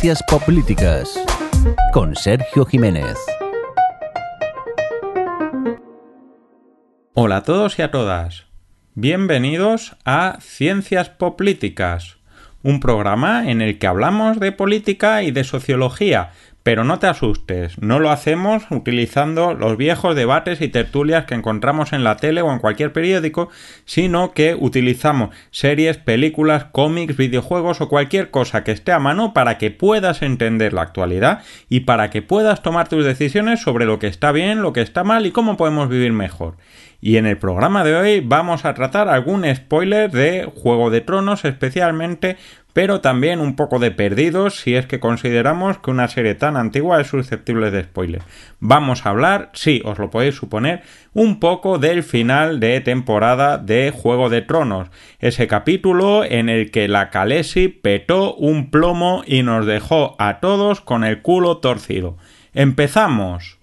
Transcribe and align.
Ciencias 0.00 0.22
Políticas 0.46 1.22
con 1.92 2.16
Sergio 2.16 2.64
Jiménez. 2.64 3.18
Hola 7.12 7.36
a 7.36 7.42
todos 7.42 7.78
y 7.78 7.82
a 7.82 7.90
todas. 7.90 8.46
Bienvenidos 8.94 9.96
a 10.06 10.38
Ciencias 10.40 11.10
Políticas, 11.10 12.16
un 12.62 12.80
programa 12.80 13.50
en 13.50 13.60
el 13.60 13.78
que 13.78 13.88
hablamos 13.88 14.40
de 14.40 14.52
política 14.52 15.22
y 15.22 15.32
de 15.32 15.44
sociología, 15.44 16.30
pero 16.62 16.84
no 16.84 16.98
te 16.98 17.06
asustes, 17.06 17.80
no 17.80 17.98
lo 17.98 18.10
hacemos 18.10 18.64
utilizando 18.70 19.54
los 19.54 19.76
viejos 19.76 20.14
debates 20.14 20.60
y 20.60 20.68
tertulias 20.68 21.24
que 21.24 21.34
encontramos 21.34 21.92
en 21.92 22.04
la 22.04 22.16
tele 22.16 22.42
o 22.42 22.52
en 22.52 22.58
cualquier 22.58 22.92
periódico, 22.92 23.48
sino 23.84 24.32
que 24.32 24.54
utilizamos 24.58 25.34
series, 25.50 25.96
películas, 25.96 26.66
cómics, 26.66 27.16
videojuegos 27.16 27.80
o 27.80 27.88
cualquier 27.88 28.30
cosa 28.30 28.62
que 28.62 28.72
esté 28.72 28.92
a 28.92 28.98
mano 28.98 29.32
para 29.32 29.56
que 29.56 29.70
puedas 29.70 30.22
entender 30.22 30.72
la 30.72 30.82
actualidad 30.82 31.42
y 31.68 31.80
para 31.80 32.10
que 32.10 32.22
puedas 32.22 32.62
tomar 32.62 32.88
tus 32.88 33.04
decisiones 33.04 33.60
sobre 33.60 33.86
lo 33.86 33.98
que 33.98 34.06
está 34.08 34.32
bien, 34.32 34.62
lo 34.62 34.72
que 34.72 34.82
está 34.82 35.04
mal 35.04 35.26
y 35.26 35.30
cómo 35.30 35.56
podemos 35.56 35.88
vivir 35.88 36.12
mejor. 36.12 36.56
Y 37.00 37.16
en 37.16 37.26
el 37.26 37.38
programa 37.38 37.82
de 37.82 37.96
hoy 37.96 38.20
vamos 38.20 38.64
a 38.64 38.74
tratar 38.74 39.08
algún 39.08 39.44
spoiler 39.54 40.10
de 40.10 40.50
Juego 40.54 40.90
de 40.90 41.00
Tronos, 41.00 41.44
especialmente 41.44 42.36
pero 42.72 43.00
también 43.00 43.40
un 43.40 43.56
poco 43.56 43.78
de 43.78 43.90
perdidos 43.90 44.60
si 44.60 44.74
es 44.74 44.86
que 44.86 45.00
consideramos 45.00 45.78
que 45.78 45.90
una 45.90 46.08
serie 46.08 46.34
tan 46.34 46.56
antigua 46.56 47.00
es 47.00 47.08
susceptible 47.08 47.70
de 47.70 47.84
spoilers. 47.84 48.24
Vamos 48.58 49.04
a 49.04 49.10
hablar, 49.10 49.50
sí, 49.54 49.82
os 49.84 49.98
lo 49.98 50.10
podéis 50.10 50.36
suponer, 50.36 50.82
un 51.12 51.40
poco 51.40 51.78
del 51.78 52.02
final 52.02 52.60
de 52.60 52.80
temporada 52.80 53.58
de 53.58 53.90
Juego 53.90 54.28
de 54.28 54.42
Tronos, 54.42 54.88
ese 55.18 55.46
capítulo 55.46 56.24
en 56.24 56.48
el 56.48 56.70
que 56.70 56.88
la 56.88 57.10
Calesi 57.10 57.68
petó 57.68 58.34
un 58.34 58.70
plomo 58.70 59.22
y 59.26 59.42
nos 59.42 59.66
dejó 59.66 60.14
a 60.18 60.40
todos 60.40 60.80
con 60.80 61.04
el 61.04 61.22
culo 61.22 61.58
torcido. 61.58 62.16
¡Empezamos! 62.52 63.59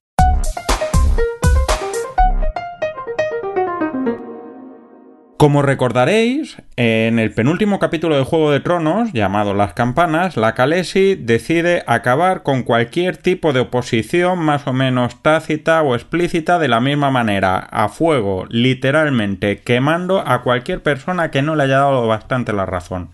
Como 5.38 5.62
recordaréis, 5.62 6.58
en 6.78 7.20
el 7.20 7.32
penúltimo 7.32 7.78
capítulo 7.78 8.18
de 8.18 8.24
Juego 8.24 8.50
de 8.50 8.60
Tronos, 8.60 9.14
llamado 9.14 9.54
Las 9.54 9.74
Campanas, 9.74 10.36
la 10.36 10.56
Khaleesi 10.56 11.14
decide 11.14 11.84
acabar 11.86 12.42
con 12.42 12.64
cualquier 12.64 13.18
tipo 13.18 13.54
de 13.54 13.60
oposición 13.60 14.40
más 14.40 14.66
o 14.66 14.74
menos 14.74 15.22
tácita 15.22 15.84
o 15.84 15.94
explícita 15.94 16.58
de 16.58 16.70
la 16.70 16.80
misma 16.80 17.12
manera, 17.12 17.60
a 17.60 17.88
fuego, 17.88 18.48
literalmente 18.50 19.62
quemando 19.62 20.28
a 20.28 20.42
cualquier 20.42 20.82
persona 20.82 21.30
que 21.30 21.44
no 21.44 21.56
le 21.56 21.66
haya 21.66 21.78
dado 21.82 22.08
bastante 22.08 22.52
la 22.52 22.66
razón. 22.66 23.12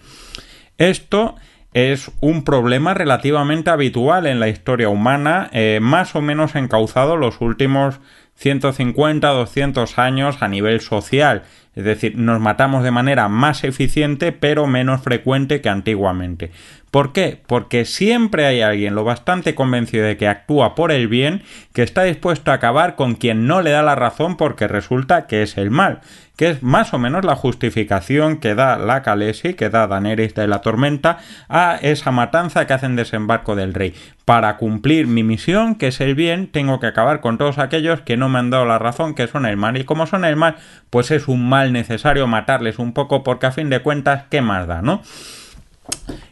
Esto 0.77 1.35
es 1.73 2.09
un 2.21 2.45
problema 2.45 2.93
relativamente 2.93 3.69
habitual 3.69 4.27
en 4.27 4.39
la 4.39 4.47
historia 4.47 4.87
humana, 4.87 5.49
eh, 5.51 5.79
más 5.81 6.15
o 6.15 6.21
menos 6.21 6.55
encauzado 6.55 7.17
los 7.17 7.41
últimos 7.41 7.99
150, 8.35 9.27
200 9.29 9.99
años 9.99 10.41
a 10.41 10.47
nivel 10.47 10.81
social 10.81 11.43
es 11.75 11.83
decir, 11.83 12.17
nos 12.17 12.39
matamos 12.39 12.83
de 12.83 12.91
manera 12.91 13.29
más 13.29 13.63
eficiente 13.63 14.31
pero 14.31 14.67
menos 14.67 15.01
frecuente 15.01 15.61
que 15.61 15.69
antiguamente. 15.69 16.51
¿Por 16.91 17.11
qué? 17.13 17.41
Porque 17.47 17.85
siempre 17.85 18.45
hay 18.45 18.61
alguien 18.61 18.93
lo 18.93 19.03
bastante 19.03 19.55
convencido 19.55 20.05
de 20.05 20.15
que 20.15 20.27
actúa 20.27 20.75
por 20.75 20.91
el 20.91 21.07
bien 21.07 21.41
que 21.73 21.81
está 21.81 22.03
dispuesto 22.03 22.51
a 22.51 22.55
acabar 22.55 22.95
con 22.95 23.15
quien 23.15 23.47
no 23.47 23.61
le 23.61 23.71
da 23.71 23.81
la 23.81 23.95
razón 23.95 24.37
porque 24.37 24.67
resulta 24.67 25.25
que 25.25 25.41
es 25.41 25.57
el 25.57 25.71
mal, 25.71 26.01
que 26.43 26.49
es 26.49 26.61
más 26.61 26.93
o 26.93 26.99
menos 26.99 27.23
la 27.23 27.37
justificación 27.37 28.35
que 28.35 28.53
da 28.53 28.77
la 28.77 29.01
Calesi, 29.01 29.53
que 29.53 29.69
da 29.69 29.87
Daenerys 29.87 30.35
de 30.35 30.45
la 30.45 30.59
Tormenta, 30.59 31.19
a 31.47 31.77
esa 31.81 32.11
matanza 32.11 32.67
que 32.67 32.73
hacen 32.73 32.97
desembarco 32.97 33.55
del 33.55 33.73
rey. 33.73 33.93
Para 34.25 34.57
cumplir 34.57 35.07
mi 35.07 35.23
misión, 35.23 35.75
que 35.75 35.87
es 35.87 36.01
el 36.01 36.15
bien, 36.15 36.47
tengo 36.47 36.81
que 36.81 36.87
acabar 36.87 37.21
con 37.21 37.37
todos 37.37 37.59
aquellos 37.59 38.01
que 38.01 38.17
no 38.17 38.27
me 38.27 38.39
han 38.39 38.49
dado 38.49 38.65
la 38.65 38.77
razón, 38.77 39.15
que 39.15 39.27
son 39.27 39.45
el 39.45 39.55
mal. 39.55 39.77
Y 39.77 39.85
como 39.85 40.05
son 40.05 40.25
el 40.25 40.35
mal, 40.35 40.57
pues 40.89 41.11
es 41.11 41.29
un 41.29 41.47
mal 41.47 41.71
necesario 41.71 42.27
matarles 42.27 42.77
un 42.77 42.91
poco 42.91 43.23
porque 43.23 43.45
a 43.45 43.53
fin 43.53 43.69
de 43.69 43.79
cuentas, 43.79 44.25
¿qué 44.29 44.41
más 44.41 44.67
da, 44.67 44.81
no? 44.81 45.01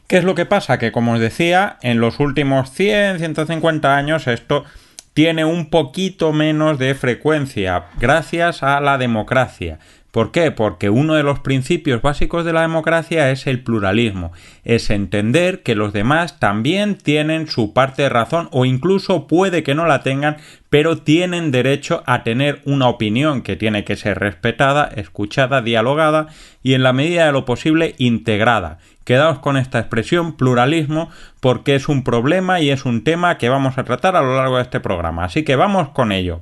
¿Qué 0.07 0.17
es 0.17 0.25
lo 0.25 0.35
que 0.35 0.45
pasa? 0.45 0.77
Que 0.77 0.91
como 0.91 1.13
os 1.13 1.21
decía, 1.21 1.77
en 1.83 2.01
los 2.01 2.19
últimos 2.19 2.69
100, 2.71 3.19
150 3.19 3.95
años 3.95 4.27
esto 4.27 4.65
tiene 5.13 5.45
un 5.45 5.69
poquito 5.69 6.31
menos 6.31 6.79
de 6.79 6.95
frecuencia 6.95 7.85
gracias 7.99 8.63
a 8.63 8.79
la 8.79 8.97
democracia. 8.97 9.79
¿Por 10.11 10.31
qué? 10.31 10.51
Porque 10.51 10.89
uno 10.89 11.15
de 11.15 11.23
los 11.23 11.39
principios 11.39 12.01
básicos 12.01 12.43
de 12.43 12.51
la 12.51 12.61
democracia 12.61 13.31
es 13.31 13.47
el 13.47 13.63
pluralismo, 13.63 14.33
es 14.65 14.89
entender 14.89 15.63
que 15.63 15.73
los 15.73 15.93
demás 15.93 16.37
también 16.37 16.97
tienen 16.97 17.47
su 17.47 17.71
parte 17.73 18.01
de 18.01 18.09
razón 18.09 18.49
o 18.51 18.65
incluso 18.65 19.25
puede 19.25 19.63
que 19.63 19.73
no 19.73 19.85
la 19.85 20.03
tengan, 20.03 20.35
pero 20.69 20.97
tienen 20.97 21.51
derecho 21.51 22.03
a 22.07 22.23
tener 22.23 22.61
una 22.65 22.89
opinión 22.89 23.41
que 23.41 23.55
tiene 23.55 23.85
que 23.85 23.95
ser 23.95 24.19
respetada, 24.19 24.89
escuchada, 24.93 25.61
dialogada 25.61 26.27
y 26.61 26.73
en 26.73 26.83
la 26.83 26.91
medida 26.91 27.25
de 27.25 27.31
lo 27.31 27.45
posible 27.45 27.95
integrada. 27.97 28.79
Quedaos 29.03 29.39
con 29.39 29.57
esta 29.57 29.79
expresión 29.79 30.37
pluralismo 30.37 31.09
porque 31.39 31.75
es 31.75 31.89
un 31.89 32.03
problema 32.03 32.59
y 32.59 32.69
es 32.69 32.85
un 32.85 33.03
tema 33.03 33.37
que 33.37 33.49
vamos 33.49 33.77
a 33.77 33.83
tratar 33.83 34.15
a 34.15 34.21
lo 34.21 34.35
largo 34.37 34.57
de 34.57 34.63
este 34.63 34.79
programa. 34.79 35.25
Así 35.25 35.43
que 35.43 35.55
vamos 35.55 35.89
con 35.89 36.11
ello. 36.11 36.41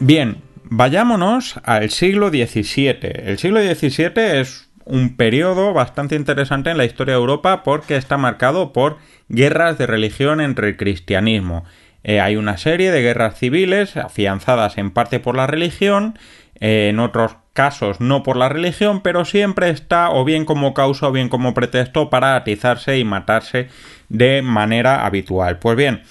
Bien, 0.00 0.42
vayámonos 0.64 1.60
al 1.64 1.90
siglo 1.90 2.28
XVII. 2.30 2.98
El 3.02 3.38
siglo 3.38 3.60
XVII 3.60 4.40
es 4.40 4.70
un 4.86 5.16
periodo 5.16 5.74
bastante 5.74 6.16
interesante 6.16 6.70
en 6.70 6.78
la 6.78 6.86
historia 6.86 7.14
de 7.14 7.20
Europa 7.20 7.62
porque 7.62 7.96
está 7.96 8.16
marcado 8.16 8.72
por 8.72 8.96
guerras 9.28 9.76
de 9.76 9.86
religión 9.86 10.40
entre 10.40 10.68
el 10.68 10.76
cristianismo. 10.76 11.64
Eh, 12.04 12.20
hay 12.20 12.36
una 12.36 12.56
serie 12.56 12.90
de 12.90 13.02
guerras 13.02 13.38
civiles 13.38 13.96
afianzadas 13.96 14.78
en 14.78 14.90
parte 14.90 15.20
por 15.20 15.36
la 15.36 15.46
religión, 15.46 16.18
eh, 16.60 16.88
en 16.90 17.00
otros 17.00 17.36
casos 17.52 18.00
no 18.00 18.22
por 18.22 18.36
la 18.36 18.48
religión, 18.48 19.00
pero 19.02 19.24
siempre 19.24 19.70
está 19.70 20.10
o 20.10 20.24
bien 20.24 20.44
como 20.44 20.74
causa 20.74 21.08
o 21.08 21.12
bien 21.12 21.28
como 21.28 21.54
pretexto 21.54 22.08
para 22.08 22.36
atizarse 22.36 22.98
y 22.98 23.04
matarse 23.04 23.68
de 24.08 24.42
manera 24.42 25.04
habitual. 25.04 25.58
Pues 25.58 25.76
bien, 25.76 26.02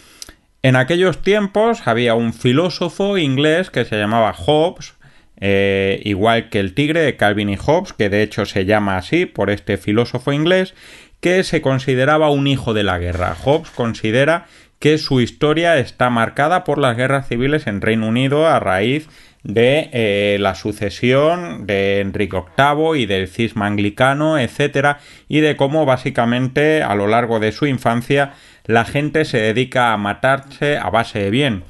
en 0.61 0.75
aquellos 0.75 1.21
tiempos 1.21 1.87
había 1.87 2.15
un 2.15 2.33
filósofo 2.33 3.17
inglés 3.17 3.69
que 3.69 3.85
se 3.85 3.97
llamaba 3.97 4.33
Hobbes, 4.33 4.95
eh, 5.39 6.01
igual 6.03 6.49
que 6.49 6.59
el 6.59 6.73
tigre 6.73 6.99
de 6.99 7.15
Calvin 7.15 7.49
y 7.49 7.55
Hobbes, 7.55 7.93
que 7.93 8.09
de 8.09 8.23
hecho 8.23 8.45
se 8.45 8.65
llama 8.65 8.97
así 8.97 9.25
por 9.25 9.49
este 9.49 9.77
filósofo 9.77 10.33
inglés, 10.33 10.73
que 11.21 11.43
se 11.45 11.61
consideraba 11.61 12.29
un 12.29 12.47
hijo 12.47 12.73
de 12.73 12.83
la 12.83 12.97
guerra. 12.97 13.35
Hobbes 13.35 13.69
considera 13.71 14.47
que 14.79 14.97
su 14.97 15.21
historia 15.21 15.77
está 15.77 16.09
marcada 16.09 16.63
por 16.63 16.77
las 16.77 16.95
guerras 16.95 17.27
civiles 17.27 17.67
en 17.67 17.81
Reino 17.81 18.07
Unido 18.07 18.47
a 18.47 18.59
raíz 18.59 19.09
de 19.43 19.89
eh, 19.93 20.37
la 20.39 20.55
sucesión 20.55 21.65
de 21.65 22.01
Enrique 22.01 22.37
VIII 22.57 23.01
y 23.01 23.05
del 23.05 23.27
cisma 23.27 23.67
anglicano, 23.67 24.37
etcétera, 24.37 24.99
y 25.27 25.39
de 25.39 25.55
cómo 25.55 25.85
básicamente 25.85 26.83
a 26.83 26.95
lo 26.95 27.07
largo 27.07 27.39
de 27.39 27.51
su 27.51 27.65
infancia 27.65 28.33
la 28.65 28.83
gente 28.83 29.23
se 29.25 29.37
dedica 29.37 29.93
a 29.93 29.97
matarse 29.97 30.77
a 30.77 30.89
base 30.89 31.19
de 31.19 31.29
bien. 31.29 31.63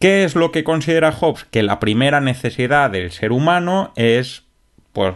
¿Qué 0.00 0.24
es 0.24 0.34
lo 0.34 0.50
que 0.50 0.64
considera 0.64 1.12
Hobbes? 1.12 1.44
Que 1.44 1.62
la 1.62 1.78
primera 1.78 2.20
necesidad 2.20 2.90
del 2.90 3.12
ser 3.12 3.32
humano 3.32 3.92
es, 3.96 4.42
pues, 4.92 5.14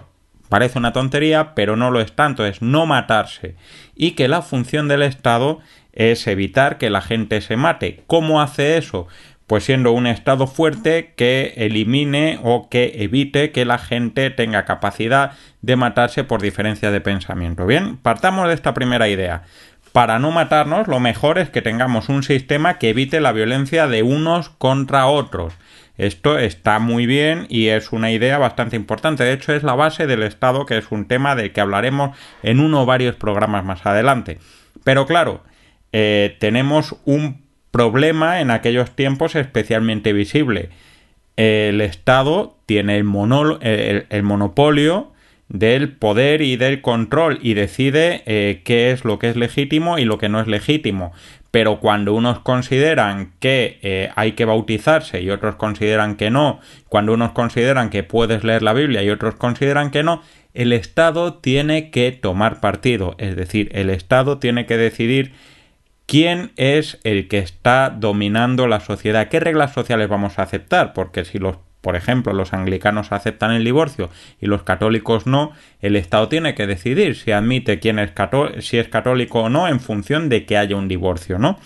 parece 0.48 0.78
una 0.78 0.93
tontería, 0.93 1.55
pero 1.55 1.76
no 1.76 1.90
lo 1.90 2.00
es 2.00 2.12
tanto, 2.12 2.46
es 2.46 2.62
no 2.62 2.87
matarse. 2.87 3.55
Y 3.94 4.12
que 4.12 4.28
la 4.28 4.43
función 4.43 4.88
del 4.88 5.02
Estado 5.02 5.61
es 5.93 6.26
evitar 6.26 6.78
que 6.78 6.90
la 6.90 7.00
gente 7.00 7.40
se 7.40 7.56
mate. 7.56 8.02
¿Cómo 8.06 8.40
hace 8.40 8.78
eso? 8.78 9.06
Pues 9.46 9.64
siendo 9.64 9.93
un 9.93 10.06
Estado 10.06 10.46
fuerte 10.46 11.14
que 11.17 11.55
elimine 11.56 12.38
o 12.43 12.69
que 12.69 13.02
evite 13.02 13.50
que 13.50 13.64
la 13.64 13.78
gente 13.78 14.31
tenga 14.31 14.64
capacidad 14.64 15.32
de 15.62 15.76
matarse 15.76 16.22
por 16.22 16.43
diferencia 16.43 16.90
de 16.90 17.00
pensamiento. 17.00 17.67
Bien, 17.67 17.96
partamos 17.96 18.49
de 18.49 18.55
esta 18.55 18.75
primera 18.75 19.08
idea 19.08 19.44
para 19.93 20.19
no 20.19 20.31
matarnos, 20.31 20.87
lo 20.87 21.00
mejor 21.00 21.38
es 21.38 21.50
que 21.50 21.62
tengamos 21.62 22.08
un 22.08 22.22
sistema 22.22 22.78
que 22.78 22.90
evite 22.90 23.20
la 23.20 23.32
violencia 23.32 23.87
de 23.87 24.02
unos 24.02 24.49
contra 24.49 25.06
otros. 25.06 25.55
Esto 25.98 26.38
está 26.38 26.78
muy 26.78 27.06
bien 27.06 27.46
y 27.48 27.66
es 27.66 27.92
una 27.92 28.12
idea 28.12 28.38
bastante 28.38 28.76
importante. 28.76 29.24
De 29.24 29.32
hecho, 29.32 29.52
es 29.52 29.64
la 29.64 29.74
base 29.74 30.06
del 30.06 30.22
Estado, 30.22 30.64
que 30.64 30.78
es 30.78 30.92
un 30.92 31.06
tema 31.06 31.34
del 31.34 31.52
que 31.52 31.60
hablaremos 31.60 32.16
en 32.44 32.60
uno 32.60 32.82
o 32.82 32.86
varios 32.86 33.16
programas 33.16 33.64
más 33.64 33.84
adelante. 33.84 34.38
Pero 34.84 35.06
claro, 35.06 35.42
eh, 35.92 36.36
tenemos 36.38 36.94
un 37.04 37.42
problema 37.72 38.40
en 38.40 38.52
aquellos 38.52 38.94
tiempos 38.94 39.34
especialmente 39.34 40.12
visible. 40.12 40.70
El 41.36 41.80
Estado 41.80 42.56
tiene 42.66 42.96
el, 42.96 43.04
monopolio 43.04 43.58
del 45.48 45.92
poder 45.92 46.42
y 46.42 46.56
del 46.56 46.80
control 46.80 47.38
y 47.42 47.54
decide 47.54 48.22
eh, 48.26 48.62
qué 48.64 48.90
es 48.90 49.04
lo 49.04 49.18
que 49.18 49.30
es 49.30 49.36
legítimo 49.36 49.98
y 49.98 50.04
lo 50.04 50.18
que 50.18 50.28
no 50.28 50.40
es 50.40 50.46
legítimo. 50.46 51.12
Pero 51.50 51.80
cuando 51.80 52.14
unos 52.14 52.40
consideran 52.40 53.32
que 53.40 53.78
eh, 53.82 54.10
hay 54.16 54.32
que 54.32 54.44
bautizarse 54.44 55.22
y 55.22 55.30
otros 55.30 55.56
consideran 55.56 56.16
que 56.16 56.30
no, 56.30 56.60
cuando 56.88 57.14
unos 57.14 57.32
consideran 57.32 57.90
que 57.90 58.02
puedes 58.02 58.44
leer 58.44 58.62
la 58.62 58.74
Biblia 58.74 59.02
y 59.02 59.10
otros 59.10 59.34
consideran 59.36 59.90
que 59.90 60.02
no, 60.02 60.22
el 60.54 60.72
Estado 60.72 61.34
tiene 61.34 61.90
que 61.90 62.12
tomar 62.12 62.60
partido, 62.60 63.14
es 63.18 63.36
decir, 63.36 63.70
el 63.72 63.90
Estado 63.90 64.38
tiene 64.38 64.66
que 64.66 64.76
decidir 64.76 65.32
quién 66.06 66.52
es 66.56 66.98
el 67.04 67.28
que 67.28 67.38
está 67.38 67.90
dominando 67.90 68.66
la 68.66 68.80
sociedad, 68.80 69.28
qué 69.28 69.40
reglas 69.40 69.72
sociales 69.72 70.08
vamos 70.08 70.38
a 70.38 70.42
aceptar, 70.42 70.92
porque 70.92 71.24
si 71.24 71.38
los 71.38 71.58
por 71.80 71.96
ejemplo, 71.96 72.32
los 72.32 72.52
anglicanos 72.52 73.12
aceptan 73.12 73.52
el 73.52 73.64
divorcio 73.64 74.10
y 74.40 74.46
los 74.46 74.62
católicos 74.62 75.26
no, 75.26 75.52
el 75.80 75.96
Estado 75.96 76.28
tiene 76.28 76.54
que 76.54 76.66
decidir 76.66 77.14
si 77.14 77.32
admite 77.32 77.78
quién 77.78 77.98
es 77.98 78.12
si 78.60 78.78
es 78.78 78.88
católico 78.88 79.42
o 79.42 79.48
no 79.48 79.69
en 79.69 79.80
función 79.80 80.28
de 80.28 80.44
que 80.44 80.56
haya 80.56 80.76
un 80.76 80.88
divorcio, 80.88 81.38
¿no? 81.38 81.58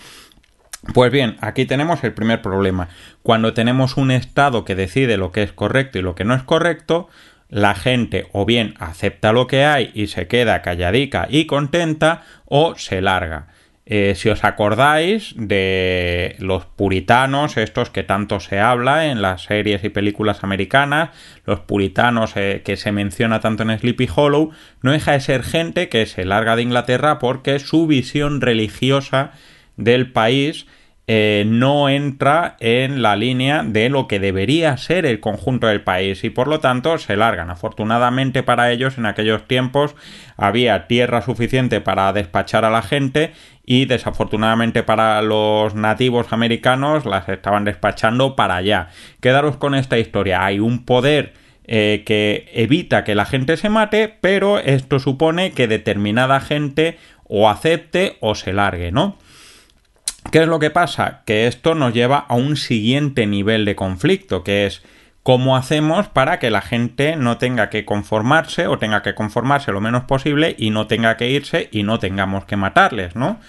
Pues 0.93 1.11
bien, 1.11 1.37
aquí 1.39 1.65
tenemos 1.65 2.03
el 2.03 2.13
primer 2.13 2.41
problema. 2.41 2.89
Cuando 3.21 3.53
tenemos 3.53 3.95
un 3.95 4.11
Estado 4.11 4.65
que 4.65 4.75
decide 4.75 5.17
lo 5.17 5.31
que 5.31 5.41
es 5.41 5.53
correcto 5.53 5.97
y 5.97 6.01
lo 6.01 6.13
que 6.13 6.25
no 6.25 6.35
es 6.35 6.43
correcto, 6.43 7.09
la 7.49 7.73
gente 7.73 8.27
o 8.33 8.45
bien 8.45 8.73
acepta 8.79 9.31
lo 9.31 9.47
que 9.47 9.63
hay 9.63 9.91
y 9.93 10.07
se 10.07 10.27
queda 10.27 10.61
calladica 10.61 11.27
y 11.29 11.45
contenta 11.45 12.23
o 12.45 12.75
se 12.75 13.01
larga. 13.01 13.47
Eh, 13.85 14.13
si 14.15 14.29
os 14.29 14.45
acordáis 14.45 15.33
de 15.35 16.37
los 16.39 16.65
puritanos, 16.65 17.57
estos 17.57 17.89
que 17.89 18.03
tanto 18.03 18.39
se 18.39 18.59
habla 18.59 19.07
en 19.07 19.21
las 19.21 19.43
series 19.43 19.83
y 19.83 19.89
películas 19.89 20.43
americanas, 20.43 21.09
los 21.45 21.59
puritanos 21.59 22.31
eh, 22.37 22.61
que 22.63 22.77
se 22.77 22.93
menciona 22.93 23.41
tanto 23.41 23.63
en 23.63 23.77
Sleepy 23.77 24.07
Hollow, 24.15 24.51
no 24.81 24.91
deja 24.93 25.11
de 25.11 25.19
ser 25.19 25.43
gente 25.43 25.89
que 25.89 26.05
se 26.05 26.23
larga 26.23 26.55
de 26.55 26.61
Inglaterra 26.61 27.19
porque 27.19 27.59
su 27.59 27.85
visión 27.85 28.39
religiosa 28.39 29.31
del 29.75 30.11
país 30.11 30.65
eh, 31.05 31.43
no 31.45 31.89
entra 31.89 32.55
en 32.61 33.01
la 33.01 33.17
línea 33.17 33.63
de 33.63 33.89
lo 33.89 34.07
que 34.07 34.21
debería 34.21 34.77
ser 34.77 35.05
el 35.05 35.19
conjunto 35.19 35.67
del 35.67 35.81
país 35.81 36.23
y 36.23 36.29
por 36.29 36.47
lo 36.47 36.61
tanto 36.61 36.97
se 36.97 37.17
largan. 37.17 37.49
Afortunadamente 37.49 38.41
para 38.41 38.71
ellos 38.71 38.97
en 38.97 39.05
aquellos 39.05 39.45
tiempos 39.45 39.95
había 40.37 40.87
tierra 40.87 41.21
suficiente 41.21 41.81
para 41.81 42.13
despachar 42.13 42.63
a 42.63 42.69
la 42.69 42.81
gente 42.81 43.33
y 43.65 43.83
desafortunadamente 43.85 44.83
para 44.83 45.21
los 45.21 45.75
nativos 45.75 46.31
americanos 46.31 47.05
las 47.05 47.27
estaban 47.27 47.65
despachando 47.65 48.37
para 48.37 48.55
allá. 48.55 48.87
Quedaros 49.19 49.57
con 49.57 49.75
esta 49.75 49.97
historia. 49.97 50.45
Hay 50.45 50.59
un 50.59 50.85
poder 50.85 51.33
eh, 51.65 52.03
que 52.05 52.49
evita 52.53 53.03
que 53.03 53.15
la 53.15 53.25
gente 53.25 53.57
se 53.57 53.69
mate, 53.69 54.17
pero 54.21 54.59
esto 54.59 54.99
supone 54.99 55.51
que 55.51 55.67
determinada 55.67 56.39
gente 56.39 56.97
o 57.25 57.49
acepte 57.49 58.17
o 58.21 58.35
se 58.35 58.53
largue, 58.53 58.91
¿no? 58.91 59.17
¿Qué 60.31 60.39
es 60.41 60.47
lo 60.47 60.59
que 60.59 60.69
pasa? 60.69 61.21
Que 61.25 61.47
esto 61.47 61.75
nos 61.75 61.93
lleva 61.93 62.17
a 62.17 62.35
un 62.35 62.57
siguiente 62.57 63.27
nivel 63.27 63.65
de 63.65 63.75
conflicto, 63.75 64.43
que 64.43 64.65
es 64.65 64.81
cómo 65.23 65.55
hacemos 65.55 66.07
para 66.09 66.39
que 66.39 66.51
la 66.51 66.61
gente 66.61 67.15
no 67.15 67.37
tenga 67.37 67.69
que 67.69 67.85
conformarse 67.85 68.67
o 68.67 68.77
tenga 68.77 69.01
que 69.01 69.15
conformarse 69.15 69.71
lo 69.71 69.81
menos 69.81 70.03
posible 70.03 70.55
y 70.57 70.69
no 70.69 70.87
tenga 70.87 71.17
que 71.17 71.29
irse 71.29 71.69
y 71.71 71.83
no 71.83 71.99
tengamos 71.99 72.45
que 72.45 72.57
matarles, 72.57 73.15
¿no? 73.15 73.39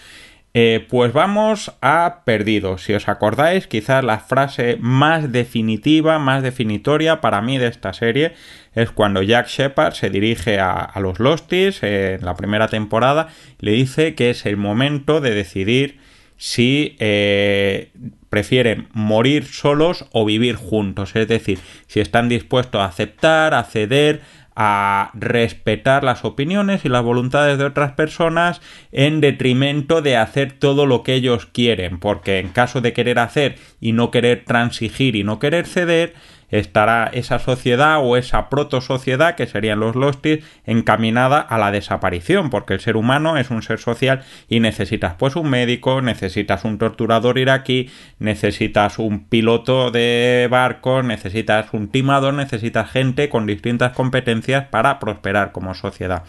Eh, 0.56 0.87
pues 0.88 1.12
vamos 1.12 1.73
a 1.82 2.23
perdidos. 2.25 2.85
Si 2.85 2.94
os 2.94 3.09
acordáis, 3.09 3.67
quizás 3.67 4.05
la 4.05 4.20
frase 4.20 4.79
más 4.81 5.32
definitiva, 5.32 6.20
más 6.20 6.44
definitoria 6.44 7.20
para 7.20 7.43
mí 7.43 7.59
de 7.59 7.67
esta 7.67 7.93
serie 7.93 8.35
es 8.73 8.93
cuando 8.93 9.20
Jack 9.23 9.49
Shepard 9.49 9.94
se 9.94 10.11
dirige 10.11 10.61
a, 10.61 10.93
los 11.00 11.19
Losties 11.19 11.82
en 11.82 12.25
la 12.25 12.37
primera 12.37 12.69
temporada 12.69 13.29
le 13.59 13.73
dice 13.73 14.15
que 14.15 14.31
es 14.31 14.47
el 14.47 14.56
momento 14.56 15.20
de 15.20 15.35
decidir 15.35 15.99
si 16.36 16.96
eh, 16.98 17.90
prefieren 18.28 18.88
morir 18.92 19.46
solos 19.46 20.06
o 20.12 20.25
vivir 20.25 20.56
juntos, 20.56 21.14
es 21.14 21.28
decir, 21.28 21.58
si 21.86 22.00
están 22.00 22.28
dispuestos 22.28 22.81
a 22.81 22.86
aceptar, 22.86 23.54
a 23.54 23.64
ceder, 23.64 24.22
a 24.56 25.10
respetar 25.14 26.04
las 26.04 26.25
opiniones 26.25 26.84
y 26.84 26.88
las 26.88 27.02
voluntades 27.02 27.58
de 27.58 27.64
otras 27.64 27.92
personas 27.92 28.60
en 28.92 29.20
detrimento 29.20 30.00
de 30.00 30.16
hacer 30.16 30.52
todo 30.52 30.86
lo 30.86 31.02
que 31.02 31.14
ellos 31.14 31.46
quieren, 31.46 31.98
porque 31.98 32.38
en 32.38 32.48
caso 32.48 32.81
de 32.81 32.92
querer 32.92 33.19
hacer 33.19 33.56
y 33.81 33.92
no 33.92 34.10
querer 34.10 34.44
transigir 34.44 35.16
y 35.16 35.25
no 35.25 35.38
querer 35.38 35.66
ceder, 35.66 36.14
estará 36.50 37.11
esa 37.12 37.38
sociedad 37.38 37.99
o 38.02 38.17
esa 38.17 38.49
proto-sociedad, 38.49 39.35
que 39.35 39.46
serían 39.46 39.81
los 39.81 39.96
Lostis, 39.96 40.44
encaminada 40.67 41.41
a 41.41 41.58
la 41.58 41.70
desaparición, 41.70 42.50
porque 42.50 42.75
el 42.75 42.81
ser 42.81 42.96
humano 42.96 43.37
es 43.37 43.50
un 43.50 43.62
ser 43.62 43.79
social 43.79 44.23
y 44.49 44.61
necesitas 44.61 45.14
pues 45.14 45.37
un 45.37 45.50
médico, 45.50 46.02
necesitas 46.02 46.64
un 46.64 46.79
torturador 46.79 47.38
iraquí, 47.38 47.91
necesitas 48.19 48.99
un 48.99 49.25
piloto 49.29 49.91
de 49.91 50.49
barcos, 50.50 51.05
necesitas 51.05 51.73
un 51.73 51.88
timador, 51.88 52.35
necesitas 52.35 52.91
gente 52.91 53.29
con 53.29 53.46
distintas 53.46 53.93
competencias 53.93 54.67
para 54.69 54.99
prosperar 54.99 55.52
como 55.52 55.75
sociedad. 55.75 56.25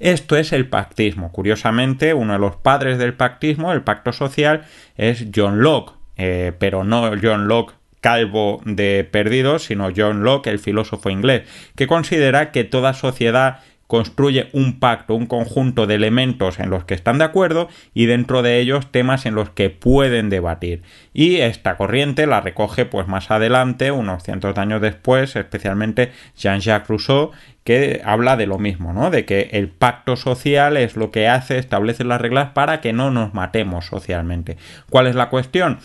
Esto 0.00 0.36
es 0.36 0.52
el 0.52 0.68
pactismo. 0.68 1.32
Curiosamente, 1.32 2.14
uno 2.14 2.34
de 2.34 2.38
los 2.38 2.56
padres 2.56 2.98
del 2.98 3.14
pactismo, 3.14 3.72
el 3.72 3.82
pacto 3.82 4.12
social, 4.12 4.64
es 4.96 5.26
John 5.34 5.60
Locke, 5.60 5.94
eh, 6.16 6.52
pero 6.58 6.84
no 6.84 7.10
John 7.20 7.48
Locke 7.48 7.74
calvo 8.00 8.60
de 8.64 9.08
perdidos, 9.10 9.64
sino 9.64 9.90
John 9.94 10.22
Locke, 10.22 10.48
el 10.48 10.58
filósofo 10.58 11.10
inglés, 11.10 11.42
que 11.76 11.86
considera 11.86 12.50
que 12.52 12.64
toda 12.64 12.94
sociedad 12.94 13.60
construye 13.88 14.50
un 14.52 14.78
pacto, 14.78 15.14
un 15.14 15.26
conjunto 15.26 15.86
de 15.86 15.94
elementos 15.94 16.60
en 16.60 16.70
los 16.70 16.84
que 16.84 16.94
están 16.94 17.18
de 17.18 17.24
acuerdo 17.24 17.68
y 17.94 18.04
dentro 18.04 18.42
de 18.42 18.60
ellos 18.60 18.92
temas 18.92 19.24
en 19.24 19.34
los 19.34 19.50
que 19.50 19.70
pueden 19.70 20.28
debatir. 20.28 20.82
Y 21.14 21.36
esta 21.36 21.76
corriente 21.76 22.26
la 22.26 22.42
recoge 22.42 22.84
pues 22.84 23.08
más 23.08 23.30
adelante, 23.30 23.90
unos 23.90 24.22
cientos 24.22 24.56
años 24.58 24.82
después, 24.82 25.34
especialmente 25.34 26.12
Jean-Jacques 26.36 26.88
Rousseau, 26.88 27.32
que 27.64 28.02
habla 28.04 28.36
de 28.36 28.46
lo 28.46 28.58
mismo, 28.58 28.92
¿no? 28.92 29.10
De 29.10 29.24
que 29.24 29.48
el 29.52 29.68
pacto 29.68 30.16
social 30.16 30.76
es 30.76 30.94
lo 30.94 31.10
que 31.10 31.26
hace, 31.26 31.56
establece 31.56 32.04
las 32.04 32.20
reglas 32.20 32.50
para 32.50 32.82
que 32.82 32.92
no 32.92 33.10
nos 33.10 33.32
matemos 33.32 33.86
socialmente. 33.86 34.58
¿Cuál 34.90 35.06
es 35.06 35.14
la 35.14 35.30
cuestión? 35.30 35.78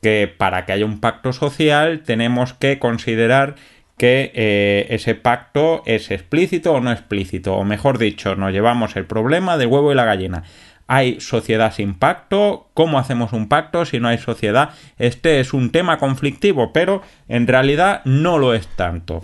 Que 0.00 0.32
para 0.34 0.64
que 0.64 0.72
haya 0.72 0.84
un 0.84 1.00
pacto 1.00 1.32
social 1.32 2.02
tenemos 2.04 2.54
que 2.54 2.78
considerar 2.78 3.56
que 4.00 4.32
eh, 4.34 4.86
ese 4.88 5.14
pacto 5.14 5.82
es 5.84 6.10
explícito 6.10 6.72
o 6.72 6.80
no 6.80 6.90
explícito, 6.90 7.54
o 7.54 7.64
mejor 7.64 7.98
dicho, 7.98 8.34
nos 8.34 8.50
llevamos 8.50 8.96
el 8.96 9.04
problema 9.04 9.58
del 9.58 9.68
huevo 9.68 9.92
y 9.92 9.94
la 9.94 10.06
gallina. 10.06 10.44
Hay 10.86 11.20
sociedad 11.20 11.72
sin 11.72 11.94
pacto, 11.94 12.70
¿cómo 12.72 12.98
hacemos 12.98 13.34
un 13.34 13.46
pacto 13.46 13.84
si 13.84 14.00
no 14.00 14.08
hay 14.08 14.16
sociedad? 14.16 14.70
Este 14.98 15.38
es 15.38 15.52
un 15.52 15.70
tema 15.70 15.98
conflictivo, 15.98 16.72
pero 16.72 17.02
en 17.28 17.46
realidad 17.46 18.00
no 18.06 18.38
lo 18.38 18.54
es 18.54 18.66
tanto. 18.68 19.22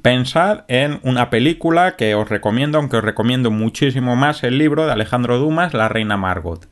Pensad 0.00 0.64
en 0.68 0.98
una 1.02 1.28
película 1.28 1.96
que 1.96 2.14
os 2.14 2.30
recomiendo, 2.30 2.78
aunque 2.78 2.96
os 2.96 3.04
recomiendo 3.04 3.50
muchísimo 3.50 4.16
más 4.16 4.42
el 4.42 4.56
libro 4.56 4.86
de 4.86 4.92
Alejandro 4.92 5.38
Dumas, 5.38 5.74
La 5.74 5.90
Reina 5.90 6.16
Margot. 6.16 6.66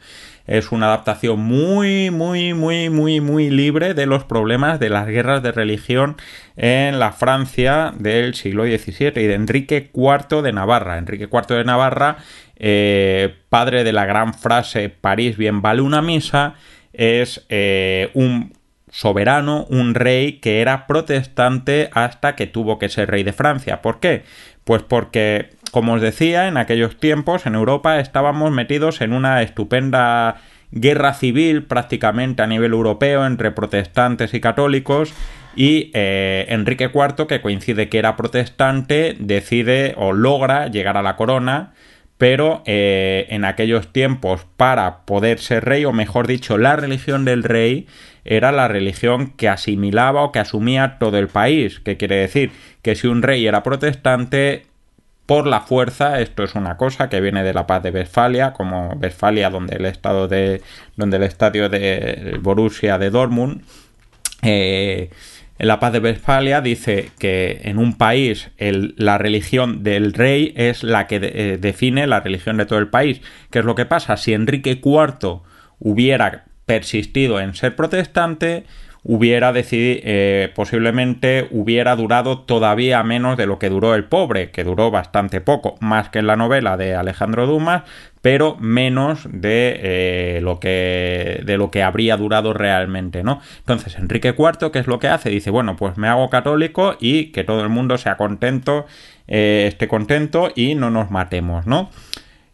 Es 0.46 0.72
una 0.72 0.86
adaptación 0.86 1.40
muy, 1.40 2.10
muy, 2.10 2.54
muy, 2.54 2.90
muy, 2.90 3.20
muy 3.20 3.50
libre 3.50 3.94
de 3.94 4.06
los 4.06 4.24
problemas 4.24 4.80
de 4.80 4.88
las 4.88 5.06
guerras 5.06 5.42
de 5.42 5.52
religión 5.52 6.16
en 6.56 6.98
la 6.98 7.12
Francia 7.12 7.92
del 7.96 8.34
siglo 8.34 8.64
XVII 8.64 9.12
y 9.16 9.26
de 9.26 9.34
Enrique 9.34 9.90
IV 9.94 10.42
de 10.42 10.52
Navarra. 10.52 10.98
Enrique 10.98 11.28
IV 11.30 11.56
de 11.56 11.64
Navarra, 11.64 12.16
eh, 12.56 13.34
padre 13.48 13.84
de 13.84 13.92
la 13.92 14.06
gran 14.06 14.34
frase 14.34 14.88
París 14.88 15.36
bien 15.36 15.62
vale 15.62 15.82
una 15.82 16.02
misa, 16.02 16.54
es 16.92 17.46
eh, 17.48 18.10
un 18.14 18.52
soberano, 18.90 19.66
un 19.70 19.94
rey 19.94 20.40
que 20.40 20.60
era 20.60 20.86
protestante 20.86 21.90
hasta 21.92 22.34
que 22.34 22.46
tuvo 22.46 22.78
que 22.78 22.88
ser 22.88 23.10
rey 23.10 23.22
de 23.22 23.32
Francia. 23.32 23.82
¿Por 23.82 24.00
qué? 24.00 24.24
Pues 24.64 24.82
porque 24.82 25.50
como 25.70 25.94
os 25.94 26.00
decía, 26.00 26.48
en 26.48 26.56
aquellos 26.56 26.98
tiempos 26.98 27.46
en 27.46 27.54
Europa 27.54 28.00
estábamos 28.00 28.50
metidos 28.50 29.00
en 29.00 29.12
una 29.12 29.42
estupenda 29.42 30.36
guerra 30.72 31.14
civil 31.14 31.64
prácticamente 31.64 32.42
a 32.42 32.46
nivel 32.46 32.72
europeo 32.72 33.26
entre 33.26 33.50
protestantes 33.50 34.34
y 34.34 34.40
católicos 34.40 35.12
y 35.56 35.90
eh, 35.94 36.46
Enrique 36.48 36.90
IV, 36.94 37.26
que 37.26 37.40
coincide 37.40 37.88
que 37.88 37.98
era 37.98 38.16
protestante, 38.16 39.16
decide 39.18 39.94
o 39.96 40.12
logra 40.12 40.68
llegar 40.68 40.96
a 40.96 41.02
la 41.02 41.16
corona, 41.16 41.72
pero 42.18 42.62
eh, 42.66 43.26
en 43.30 43.44
aquellos 43.44 43.92
tiempos 43.92 44.46
para 44.56 45.06
poder 45.06 45.38
ser 45.38 45.64
rey, 45.64 45.84
o 45.84 45.92
mejor 45.92 46.26
dicho, 46.26 46.58
la 46.58 46.76
religión 46.76 47.24
del 47.24 47.42
rey 47.42 47.86
era 48.24 48.52
la 48.52 48.68
religión 48.68 49.32
que 49.36 49.48
asimilaba 49.48 50.22
o 50.22 50.30
que 50.30 50.38
asumía 50.38 50.98
todo 50.98 51.18
el 51.18 51.28
país, 51.28 51.80
que 51.80 51.96
quiere 51.96 52.16
decir 52.16 52.52
que 52.82 52.94
si 52.94 53.06
un 53.06 53.22
rey 53.22 53.46
era 53.46 53.62
protestante, 53.62 54.64
por 55.30 55.46
la 55.46 55.60
fuerza. 55.60 56.20
Esto 56.20 56.42
es 56.42 56.56
una 56.56 56.76
cosa 56.76 57.08
que 57.08 57.20
viene 57.20 57.44
de 57.44 57.54
la 57.54 57.64
paz 57.64 57.84
de 57.84 57.90
Westfalia, 57.92 58.52
como 58.52 58.88
Westfalia, 59.00 59.48
donde 59.48 59.76
el 59.76 59.86
estado 59.86 60.26
de. 60.26 60.60
donde 60.96 61.18
el 61.18 61.22
estadio 61.22 61.68
de 61.68 62.36
Borussia 62.42 62.98
de 62.98 63.10
Dortmund. 63.10 63.62
Eh, 64.42 65.08
en 65.56 65.68
la 65.68 65.78
paz 65.78 65.92
de 65.92 66.00
Westfalia 66.00 66.60
dice 66.60 67.10
que 67.20 67.60
en 67.62 67.78
un 67.78 67.96
país 67.96 68.50
la 68.58 69.18
religión 69.18 69.84
del 69.84 70.14
rey 70.14 70.52
es 70.56 70.82
la 70.82 71.06
que 71.06 71.20
eh, 71.22 71.58
define 71.60 72.08
la 72.08 72.18
religión 72.18 72.56
de 72.56 72.66
todo 72.66 72.80
el 72.80 72.88
país. 72.88 73.20
¿Qué 73.52 73.60
es 73.60 73.64
lo 73.64 73.76
que 73.76 73.86
pasa? 73.86 74.16
Si 74.16 74.32
Enrique 74.32 74.80
IV 74.82 75.42
hubiera 75.78 76.46
persistido 76.66 77.38
en 77.38 77.54
ser 77.54 77.76
protestante, 77.76 78.64
hubiera 79.02 79.52
decidido, 79.52 80.00
eh, 80.04 80.52
posiblemente 80.54 81.48
hubiera 81.50 81.96
durado 81.96 82.40
todavía 82.40 83.02
menos 83.02 83.36
de 83.36 83.46
lo 83.46 83.58
que 83.58 83.70
duró 83.70 83.94
el 83.94 84.04
pobre, 84.04 84.50
que 84.50 84.64
duró 84.64 84.90
bastante 84.90 85.40
poco, 85.40 85.76
más 85.80 86.10
que 86.10 86.18
en 86.18 86.26
la 86.26 86.36
novela 86.36 86.76
de 86.76 86.94
Alejandro 86.94 87.46
Dumas, 87.46 87.82
pero 88.22 88.56
menos 88.60 89.26
de 89.30 89.80
eh, 89.82 90.40
lo 90.42 90.60
que 90.60 91.40
de 91.44 91.56
lo 91.56 91.70
que 91.70 91.82
habría 91.82 92.16
durado 92.16 92.52
realmente, 92.52 93.22
¿no? 93.22 93.40
Entonces 93.60 93.96
Enrique 93.96 94.34
IV, 94.36 94.70
¿qué 94.70 94.78
es 94.78 94.86
lo 94.86 94.98
que 94.98 95.08
hace? 95.08 95.30
Dice, 95.30 95.50
bueno, 95.50 95.76
pues 95.76 95.96
me 95.96 96.08
hago 96.08 96.28
católico 96.28 96.96
y 97.00 97.26
que 97.32 97.44
todo 97.44 97.62
el 97.62 97.70
mundo 97.70 97.96
sea 97.96 98.16
contento, 98.16 98.86
eh, 99.26 99.64
esté 99.68 99.88
contento 99.88 100.52
y 100.54 100.74
no 100.74 100.90
nos 100.90 101.10
matemos, 101.10 101.66
¿no? 101.66 101.90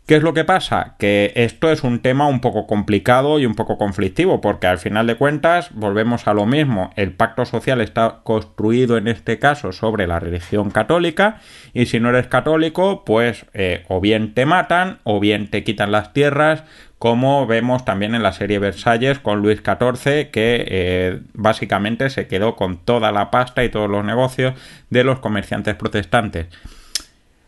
¿Qué 0.07 0.15
es 0.15 0.23
lo 0.23 0.35
que 0.35 0.45
pasa? 0.45 0.95
Que 1.01 1.33
esto 1.35 1.73
es 1.73 1.83
un 1.83 1.99
tema 1.99 2.29
un 2.29 2.41
poco 2.41 2.69
complicado 2.69 3.41
y 3.41 3.47
un 3.47 3.57
poco 3.57 3.77
conflictivo, 3.77 4.41
porque 4.41 4.69
al 4.69 4.79
final 4.79 5.09
de 5.09 5.17
cuentas 5.17 5.71
volvemos 5.75 6.29
a 6.29 6.35
lo 6.35 6.47
mismo. 6.47 6.93
El 6.95 7.11
pacto 7.11 7.45
social 7.45 7.81
está 7.81 8.21
construido 8.23 8.99
en 8.99 9.09
este 9.09 9.41
caso 9.41 9.73
sobre 9.73 10.07
la 10.07 10.21
religión 10.21 10.71
católica, 10.71 11.41
y 11.75 11.87
si 11.87 11.99
no 11.99 12.11
eres 12.11 12.29
católico, 12.29 13.05
pues 13.05 13.47
eh, 13.53 13.85
o 13.89 14.01
bien 14.01 14.33
te 14.33 14.47
matan 14.47 15.01
o 15.03 15.19
bien 15.19 15.51
te 15.51 15.65
quitan 15.65 15.91
las 15.91 16.13
tierras, 16.13 16.63
como 17.01 17.49
vemos 17.49 17.85
también 17.85 18.15
en 18.15 18.23
la 18.23 18.33
serie 18.33 18.61
Versalles 18.61 19.19
con 19.19 19.43
Luis 19.43 19.59
XIV, 19.59 20.31
que 20.31 20.65
eh, 20.69 21.21
básicamente 21.35 22.11
se 22.11 22.29
quedó 22.29 22.55
con 22.55 22.79
toda 22.79 23.11
la 23.11 23.33
pasta 23.33 23.65
y 23.65 23.71
todos 23.71 23.91
los 23.91 24.05
negocios 24.05 24.55
de 24.89 25.03
los 25.03 25.19
comerciantes 25.19 25.75
protestantes. 25.75 26.47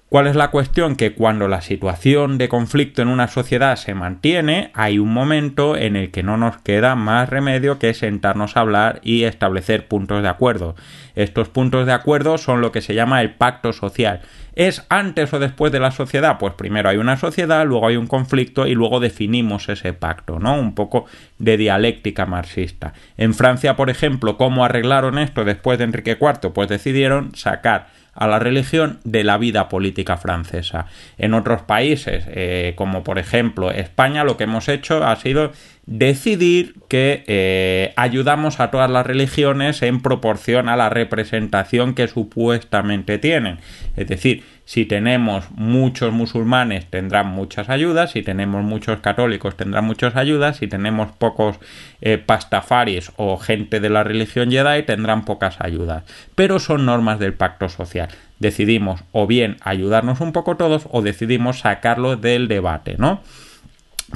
¿Cuál 0.09 0.27
es 0.27 0.37
la 0.37 0.50
cuestión? 0.50 0.97
Que 0.97 1.12
cuando 1.12 1.49
la 1.49 1.61
situación 1.61 2.38
de 2.38 2.49
conflicto 2.49 3.03
en 3.03 3.09
una 3.09 3.29
sociedad 3.29 3.77
se 3.77 3.93
mantiene, 3.93 4.71
hay 4.73 4.99
un 4.99 5.12
momento 5.12 5.77
en 5.77 5.97
el 5.97 6.11
que 6.11 6.23
no 6.23 6.38
nos 6.38 6.57
queda 6.57 6.95
más 6.95 7.29
remedio 7.29 7.79
que 7.79 7.93
sentarnos 7.93 8.57
a 8.57 8.61
hablar 8.61 9.00
y 9.03 9.25
establecer 9.25 9.87
puntos 9.87 10.23
de 10.23 10.29
acuerdo. 10.29 10.77
Estos 11.15 11.50
puntos 11.50 11.85
de 11.85 11.93
acuerdo 11.93 12.38
son 12.38 12.62
lo 12.62 12.73
que 12.73 12.81
se 12.81 12.95
llama 12.95 13.21
el 13.21 13.35
pacto 13.35 13.75
social. 13.75 14.23
¿Es 14.55 14.87
antes 14.88 15.31
o 15.35 15.38
después 15.38 15.73
de 15.73 15.81
la 15.81 15.91
sociedad? 15.91 16.38
Pues 16.38 16.55
primero 16.55 16.88
hay 16.88 16.97
una 16.97 17.19
sociedad, 17.19 17.67
luego 17.67 17.87
hay 17.87 17.97
un 17.97 18.07
conflicto 18.07 18.67
y 18.67 18.75
luego 18.75 19.00
definimos 19.00 19.69
ese 19.69 19.93
pacto, 19.93 20.38
¿no? 20.38 20.59
Un 20.59 20.75
poco 20.75 21.05
de 21.38 21.59
dialéctica 21.59 22.25
marxista. 22.25 22.95
En 23.19 23.35
Francia, 23.35 23.77
por 23.77 23.91
ejemplo, 23.91 24.38
¿cómo 24.38 24.65
arreglaron 24.65 25.19
esto 25.19 25.45
después 25.45 25.77
de 25.77 25.85
Enrique 25.85 26.17
IV? 26.19 26.55
Pues 26.55 26.71
decidieron 26.71 27.35
sacar 27.35 27.98
a 28.19 28.27
la 28.27 28.39
religión 28.41 28.99
de 29.05 29.25
la 29.25 29.39
vida 29.39 29.69
política 29.69 30.17
francesa. 30.17 30.87
En 31.19 31.35
otros 31.35 31.63
países, 31.63 32.25
eh, 32.29 32.75
como 32.77 33.05
por 33.05 33.19
ejemplo 33.19 33.71
España, 33.71 34.25
lo 34.25 34.37
que 34.37 34.45
hemos 34.45 34.69
hecho 34.69 35.05
ha 35.05 35.15
sido 35.17 35.53
decidir 35.87 36.75
que 36.89 37.25
eh, 37.29 37.93
ayudamos 37.97 38.61
a 38.61 38.71
todas 38.71 38.91
las 38.91 39.07
religiones 39.07 39.83
en 39.83 40.01
proporción 40.01 40.69
a 40.69 40.77
la 40.77 40.91
representación 40.91 41.95
que 41.95 42.09
supuestamente 42.09 43.19
tienen. 43.19 43.59
Es 43.97 44.09
decir, 44.09 44.43
si 44.69 44.85
tenemos 44.85 45.51
muchos 45.53 46.13
musulmanes 46.13 46.85
tendrán 46.91 47.29
muchas 47.29 47.71
ayudas, 47.71 48.11
si 48.11 48.21
tenemos 48.21 48.63
muchos 48.63 49.01
católicos 49.01 49.57
tendrán 49.57 49.87
muchas 49.87 50.15
ayudas, 50.15 50.59
si 50.59 50.67
tenemos 50.67 51.11
pocos 51.11 51.57
eh, 52.03 52.19
pastafaris 52.19 53.11
o 53.17 53.39
gente 53.39 53.81
de 53.81 53.89
la 53.89 54.05
religión 54.05 54.51
Jedi 54.51 54.83
tendrán 54.83 55.25
pocas 55.25 55.57
ayudas. 55.61 56.05
Pero 56.35 56.59
son 56.59 56.85
normas 56.85 57.19
del 57.19 57.33
pacto 57.33 57.71
social. 57.71 58.11
Decidimos 58.41 59.05
o 59.11 59.27
bien 59.27 59.57
ayudarnos 59.63 60.21
un 60.21 60.33
poco 60.33 60.59
todos 60.59 60.87
o 60.91 61.01
decidimos 61.01 61.61
sacarlo 61.61 62.17
del 62.17 62.47
debate, 62.47 62.97
¿no? 62.99 63.23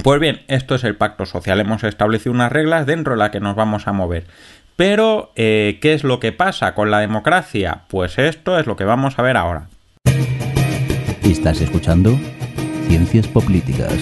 Pues 0.03 0.19
bien, 0.19 0.43
esto 0.49 0.75
es 0.75 0.83
el 0.83 0.95
pacto 0.95 1.25
social. 1.25 1.59
Hemos 1.61 1.83
establecido 1.83 2.31
unas 2.31 2.51
reglas 2.51 2.85
dentro 2.85 3.13
de 3.13 3.19
las 3.19 3.31
que 3.31 3.39
nos 3.39 3.55
vamos 3.55 3.87
a 3.87 3.91
mover. 3.91 4.25
Pero, 4.75 5.31
eh, 5.35 5.79
¿qué 5.81 5.95
es 5.95 6.03
lo 6.03 6.19
que 6.19 6.31
pasa 6.31 6.75
con 6.75 6.91
la 6.91 6.99
democracia? 6.99 7.85
Pues 7.87 8.19
esto 8.19 8.59
es 8.59 8.67
lo 8.67 8.75
que 8.75 8.83
vamos 8.83 9.17
a 9.17 9.23
ver 9.23 9.35
ahora. 9.35 9.69
Estás 11.23 11.61
escuchando 11.61 12.19
Ciencias 12.87 13.27
Políticas. 13.27 13.93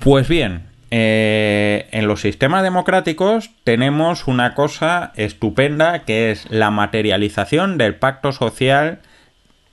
Pues 0.00 0.26
bien, 0.26 0.62
eh, 0.90 1.86
en 1.92 2.08
los 2.08 2.22
sistemas 2.22 2.62
democráticos 2.62 3.50
tenemos 3.64 4.26
una 4.26 4.54
cosa 4.54 5.12
estupenda 5.16 6.04
que 6.04 6.30
es 6.30 6.50
la 6.50 6.70
materialización 6.70 7.76
del 7.76 7.94
pacto 7.94 8.32
social 8.32 9.00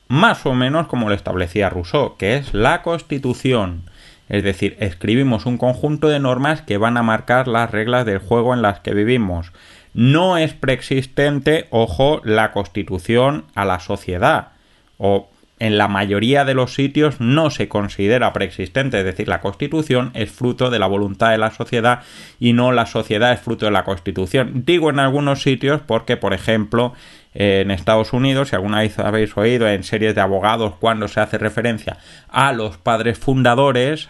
más 0.09 0.45
o 0.45 0.53
menos 0.53 0.87
como 0.87 1.07
lo 1.07 1.15
establecía 1.15 1.69
Rousseau, 1.69 2.17
que 2.17 2.35
es 2.35 2.53
la 2.53 2.81
Constitución. 2.81 3.83
Es 4.27 4.43
decir, 4.43 4.75
escribimos 4.79 5.45
un 5.45 5.57
conjunto 5.57 6.09
de 6.09 6.19
normas 6.19 6.61
que 6.61 6.77
van 6.77 6.97
a 6.97 7.03
marcar 7.03 7.47
las 7.47 7.71
reglas 7.71 8.05
del 8.05 8.19
juego 8.19 8.53
en 8.53 8.61
las 8.61 8.79
que 8.79 8.93
vivimos. 8.93 9.51
No 9.93 10.37
es 10.37 10.53
preexistente, 10.53 11.67
ojo, 11.69 12.21
la 12.23 12.51
Constitución 12.51 13.45
a 13.55 13.65
la 13.65 13.79
sociedad. 13.79 14.49
O 14.97 15.29
en 15.59 15.77
la 15.77 15.87
mayoría 15.87 16.45
de 16.45 16.53
los 16.53 16.73
sitios 16.73 17.19
no 17.19 17.49
se 17.49 17.67
considera 17.67 18.31
preexistente, 18.31 18.97
es 18.99 19.05
decir, 19.05 19.27
la 19.27 19.41
Constitución 19.41 20.11
es 20.13 20.31
fruto 20.31 20.69
de 20.69 20.79
la 20.79 20.87
voluntad 20.87 21.31
de 21.31 21.37
la 21.37 21.51
sociedad 21.51 22.03
y 22.39 22.53
no 22.53 22.71
la 22.71 22.85
sociedad 22.85 23.33
es 23.33 23.41
fruto 23.41 23.65
de 23.65 23.71
la 23.71 23.83
Constitución. 23.83 24.63
Digo 24.65 24.89
en 24.89 24.99
algunos 24.99 25.41
sitios 25.41 25.81
porque, 25.85 26.15
por 26.17 26.33
ejemplo, 26.33 26.93
en 27.39 27.71
Estados 27.71 28.11
Unidos, 28.11 28.49
si 28.49 28.55
alguna 28.57 28.79
vez 28.79 28.99
habéis 28.99 29.35
oído 29.37 29.69
en 29.69 29.83
series 29.83 30.13
de 30.13 30.19
abogados 30.19 30.73
cuando 30.77 31.07
se 31.07 31.21
hace 31.21 31.37
referencia 31.37 31.95
a 32.27 32.51
los 32.51 32.75
padres 32.75 33.17
fundadores, 33.17 34.09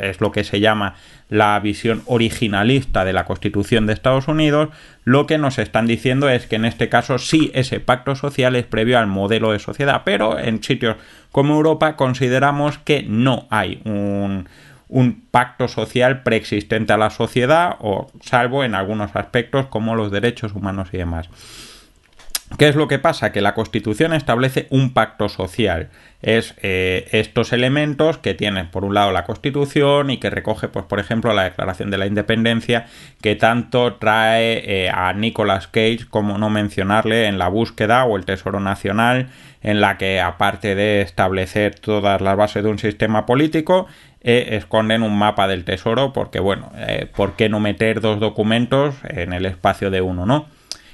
es 0.00 0.20
lo 0.22 0.32
que 0.32 0.44
se 0.44 0.60
llama 0.60 0.94
la 1.28 1.60
visión 1.60 2.02
originalista 2.06 3.04
de 3.04 3.12
la 3.12 3.26
Constitución 3.26 3.86
de 3.86 3.92
Estados 3.92 4.28
Unidos, 4.28 4.70
lo 5.04 5.26
que 5.26 5.36
nos 5.36 5.58
están 5.58 5.86
diciendo 5.86 6.30
es 6.30 6.46
que 6.46 6.56
en 6.56 6.64
este 6.64 6.88
caso 6.88 7.18
sí 7.18 7.50
ese 7.52 7.80
pacto 7.80 8.16
social 8.16 8.56
es 8.56 8.64
previo 8.64 8.98
al 8.98 9.06
modelo 9.06 9.52
de 9.52 9.58
sociedad, 9.58 10.02
pero 10.06 10.38
en 10.38 10.62
sitios 10.62 10.96
como 11.32 11.56
Europa 11.56 11.96
consideramos 11.96 12.78
que 12.78 13.02
no 13.02 13.46
hay 13.50 13.82
un, 13.84 14.48
un 14.88 15.22
pacto 15.30 15.68
social 15.68 16.22
preexistente 16.22 16.92
a 16.92 16.96
la 16.96 17.10
sociedad, 17.10 17.76
o 17.80 18.10
salvo 18.20 18.64
en 18.64 18.74
algunos 18.74 19.14
aspectos 19.14 19.66
como 19.66 19.94
los 19.94 20.10
derechos 20.10 20.52
humanos 20.54 20.88
y 20.92 20.98
demás. 20.98 21.28
¿Qué 22.56 22.68
es 22.68 22.76
lo 22.76 22.88
que 22.88 22.98
pasa? 22.98 23.30
Que 23.30 23.42
la 23.42 23.52
Constitución 23.52 24.14
establece 24.14 24.68
un 24.70 24.94
pacto 24.94 25.28
social. 25.28 25.90
Es 26.22 26.54
eh, 26.62 27.06
estos 27.12 27.52
elementos 27.52 28.16
que 28.18 28.32
tiene, 28.32 28.64
por 28.64 28.84
un 28.84 28.94
lado, 28.94 29.12
la 29.12 29.24
Constitución 29.24 30.10
y 30.10 30.16
que 30.16 30.30
recoge, 30.30 30.68
pues, 30.68 30.86
por 30.86 30.98
ejemplo, 30.98 31.34
la 31.34 31.44
Declaración 31.44 31.90
de 31.90 31.98
la 31.98 32.06
Independencia, 32.06 32.86
que 33.20 33.36
tanto 33.36 33.96
trae 33.96 34.62
eh, 34.64 34.90
a 34.90 35.12
Nicolas 35.12 35.68
Cage 35.68 36.06
como 36.08 36.38
no 36.38 36.48
mencionarle 36.48 37.26
en 37.26 37.38
la 37.38 37.48
búsqueda 37.48 38.04
o 38.04 38.16
el 38.16 38.24
Tesoro 38.24 38.60
Nacional, 38.60 39.28
en 39.62 39.80
la 39.80 39.98
que, 39.98 40.20
aparte 40.20 40.74
de 40.74 41.02
establecer 41.02 41.74
todas 41.74 42.20
las 42.22 42.36
bases 42.36 42.64
de 42.64 42.70
un 42.70 42.78
sistema 42.78 43.26
político, 43.26 43.86
e 44.20 44.56
esconden 44.56 45.02
un 45.02 45.16
mapa 45.16 45.46
del 45.46 45.64
tesoro 45.64 46.12
porque, 46.12 46.40
bueno, 46.40 46.72
eh, 46.76 47.08
¿por 47.14 47.34
qué 47.36 47.48
no 47.48 47.60
meter 47.60 48.00
dos 48.00 48.20
documentos 48.20 48.96
en 49.04 49.32
el 49.32 49.46
espacio 49.46 49.90
de 49.90 50.00
uno, 50.00 50.26
no? 50.26 50.46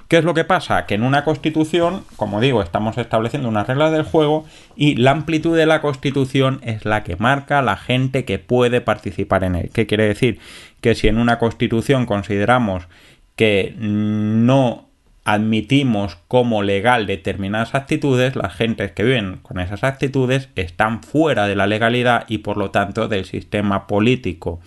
¿Qué 0.09 0.19
es 0.19 0.25
lo 0.25 0.35
que 0.35 0.45
pasa? 0.45 0.85
Que 0.87 0.95
en 0.95 1.03
una 1.03 1.25
constitución, 1.25 2.05
como 2.17 2.41
digo, 2.41 2.63
estamos 2.63 2.99
estableciendo 2.99 3.49
unas 3.49 3.67
reglas 3.67 3.91
del 3.91 4.03
juego 4.03 4.45
y 4.77 4.97
la 4.97 5.13
amplitud 5.13 5.57
de 5.57 5.65
la 5.65 5.81
constitución 5.81 6.61
es 6.63 6.85
la 6.85 7.03
que 7.03 7.17
marca 7.17 7.63
la 7.63 7.77
gente 7.77 8.27
que 8.27 8.39
puede 8.39 8.83
participar 8.83 9.45
en 9.45 9.57
él. 9.57 9.71
¿Qué 9.73 9.87
quiere 9.87 10.07
decir? 10.07 10.39
Que 10.83 10.95
si 10.95 11.09
en 11.09 11.19
una 11.19 11.39
constitución 11.39 12.05
consideramos 12.05 12.87
que 13.35 13.75
no 13.79 14.89
admitimos 15.25 16.19
como 16.29 16.63
legal 16.63 17.07
determinadas 17.07 17.75
actitudes, 17.75 18.37
las 18.37 18.55
gentes 18.55 18.93
que 18.93 19.05
viven 19.05 19.39
con 19.43 19.59
esas 19.59 19.83
actitudes 19.83 20.51
están 20.55 21.03
fuera 21.03 21.47
de 21.47 21.57
la 21.57 21.67
legalidad 21.67 22.25
y 22.29 22.39
por 22.39 22.57
lo 22.57 22.71
tanto 22.71 23.09
del 23.09 23.25
sistema 23.25 23.87
político. 23.87 24.61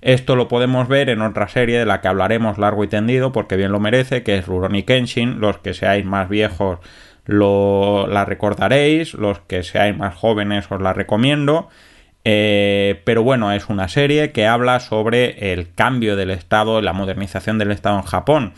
Esto 0.00 0.36
lo 0.36 0.48
podemos 0.48 0.86
ver 0.88 1.08
en 1.08 1.22
otra 1.22 1.48
serie 1.48 1.78
de 1.78 1.86
la 1.86 2.02
que 2.02 2.08
hablaremos 2.08 2.58
largo 2.58 2.84
y 2.84 2.88
tendido 2.88 3.32
porque 3.32 3.56
bien 3.56 3.72
lo 3.72 3.80
merece, 3.80 4.22
que 4.22 4.36
es 4.36 4.46
Rurouni 4.46 4.82
Kenshin. 4.82 5.40
Los 5.40 5.56
que 5.58 5.72
seáis 5.72 6.04
más 6.04 6.28
viejos 6.28 6.78
lo, 7.24 8.06
la 8.06 8.26
recordaréis, 8.26 9.14
los 9.14 9.38
que 9.40 9.62
seáis 9.62 9.96
más 9.96 10.14
jóvenes 10.14 10.70
os 10.70 10.82
la 10.82 10.92
recomiendo. 10.92 11.70
Eh, 12.24 13.00
pero 13.04 13.22
bueno, 13.22 13.52
es 13.52 13.70
una 13.70 13.88
serie 13.88 14.32
que 14.32 14.46
habla 14.46 14.80
sobre 14.80 15.52
el 15.52 15.72
cambio 15.72 16.16
del 16.16 16.30
Estado, 16.30 16.82
la 16.82 16.92
modernización 16.92 17.56
del 17.56 17.70
Estado 17.70 17.96
en 17.96 18.04
Japón. 18.04 18.52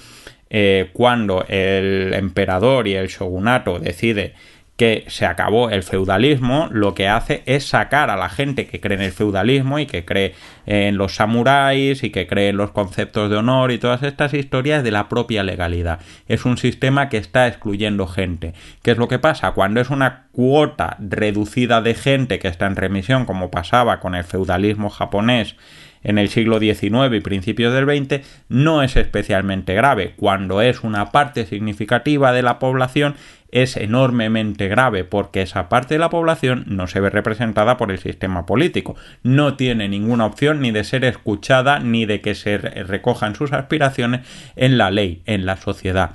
Eh, 0.48 0.90
cuando 0.92 1.44
el 1.48 2.14
emperador 2.14 2.86
y 2.86 2.94
el 2.94 3.08
shogunato 3.08 3.78
decide 3.78 4.34
que 4.76 5.04
se 5.08 5.24
acabó 5.24 5.70
el 5.70 5.82
feudalismo, 5.82 6.68
lo 6.70 6.94
que 6.94 7.08
hace 7.08 7.42
es 7.46 7.66
sacar 7.66 8.10
a 8.10 8.16
la 8.16 8.28
gente 8.28 8.66
que 8.66 8.78
cree 8.78 8.98
en 8.98 9.04
el 9.04 9.12
feudalismo 9.12 9.78
y 9.78 9.86
que 9.86 10.04
cree 10.04 10.34
en 10.66 10.98
los 10.98 11.14
samuráis 11.14 12.04
y 12.04 12.10
que 12.10 12.26
cree 12.26 12.50
en 12.50 12.58
los 12.58 12.72
conceptos 12.72 13.30
de 13.30 13.36
honor 13.36 13.72
y 13.72 13.78
todas 13.78 14.02
estas 14.02 14.34
historias 14.34 14.84
de 14.84 14.90
la 14.90 15.08
propia 15.08 15.42
legalidad. 15.42 16.00
Es 16.28 16.44
un 16.44 16.58
sistema 16.58 17.08
que 17.08 17.16
está 17.16 17.46
excluyendo 17.46 18.06
gente. 18.06 18.52
¿Qué 18.82 18.90
es 18.90 18.98
lo 18.98 19.08
que 19.08 19.18
pasa? 19.18 19.52
Cuando 19.52 19.80
es 19.80 19.88
una 19.88 20.26
cuota 20.32 20.98
reducida 21.00 21.80
de 21.80 21.94
gente 21.94 22.38
que 22.38 22.48
está 22.48 22.66
en 22.66 22.76
remisión, 22.76 23.24
como 23.24 23.50
pasaba 23.50 23.98
con 23.98 24.14
el 24.14 24.24
feudalismo 24.24 24.90
japonés, 24.90 25.56
en 26.06 26.18
el 26.18 26.28
siglo 26.28 26.60
XIX 26.60 27.12
y 27.12 27.20
principios 27.20 27.74
del 27.74 27.84
XX 27.84 28.24
no 28.48 28.84
es 28.84 28.94
especialmente 28.96 29.74
grave. 29.74 30.14
Cuando 30.16 30.62
es 30.62 30.84
una 30.84 31.10
parte 31.10 31.46
significativa 31.46 32.32
de 32.32 32.42
la 32.42 32.60
población 32.60 33.16
es 33.50 33.76
enormemente 33.76 34.68
grave 34.68 35.02
porque 35.02 35.42
esa 35.42 35.68
parte 35.68 35.94
de 35.94 35.98
la 35.98 36.08
población 36.08 36.64
no 36.68 36.86
se 36.86 37.00
ve 37.00 37.10
representada 37.10 37.76
por 37.76 37.90
el 37.90 37.98
sistema 37.98 38.46
político. 38.46 38.94
No 39.24 39.56
tiene 39.56 39.88
ninguna 39.88 40.26
opción 40.26 40.60
ni 40.60 40.70
de 40.70 40.84
ser 40.84 41.04
escuchada 41.04 41.80
ni 41.80 42.06
de 42.06 42.20
que 42.20 42.36
se 42.36 42.56
recojan 42.56 43.34
sus 43.34 43.52
aspiraciones 43.52 44.20
en 44.54 44.78
la 44.78 44.92
ley, 44.92 45.22
en 45.26 45.44
la 45.44 45.56
sociedad. 45.56 46.12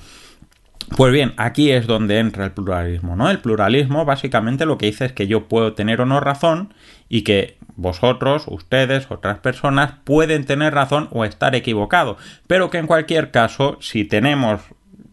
Pues 0.83 1.13
bien, 1.13 1.33
aquí 1.37 1.71
es 1.71 1.87
donde 1.87 2.19
entra 2.19 2.45
el 2.45 2.51
pluralismo, 2.51 3.15
¿no? 3.15 3.29
El 3.29 3.39
pluralismo 3.39 4.05
básicamente 4.05 4.65
lo 4.65 4.77
que 4.77 4.87
dice 4.87 5.05
es 5.05 5.13
que 5.13 5.27
yo 5.27 5.47
puedo 5.47 5.73
tener 5.73 6.01
o 6.01 6.05
no 6.05 6.19
razón 6.19 6.73
y 7.09 7.23
que 7.23 7.57
vosotros, 7.75 8.45
ustedes, 8.47 9.09
otras 9.09 9.39
personas 9.39 9.93
pueden 10.03 10.45
tener 10.45 10.73
razón 10.73 11.07
o 11.11 11.25
estar 11.25 11.55
equivocado, 11.55 12.17
pero 12.47 12.69
que 12.69 12.77
en 12.77 12.87
cualquier 12.87 13.31
caso, 13.31 13.77
si 13.81 14.05
tenemos 14.05 14.61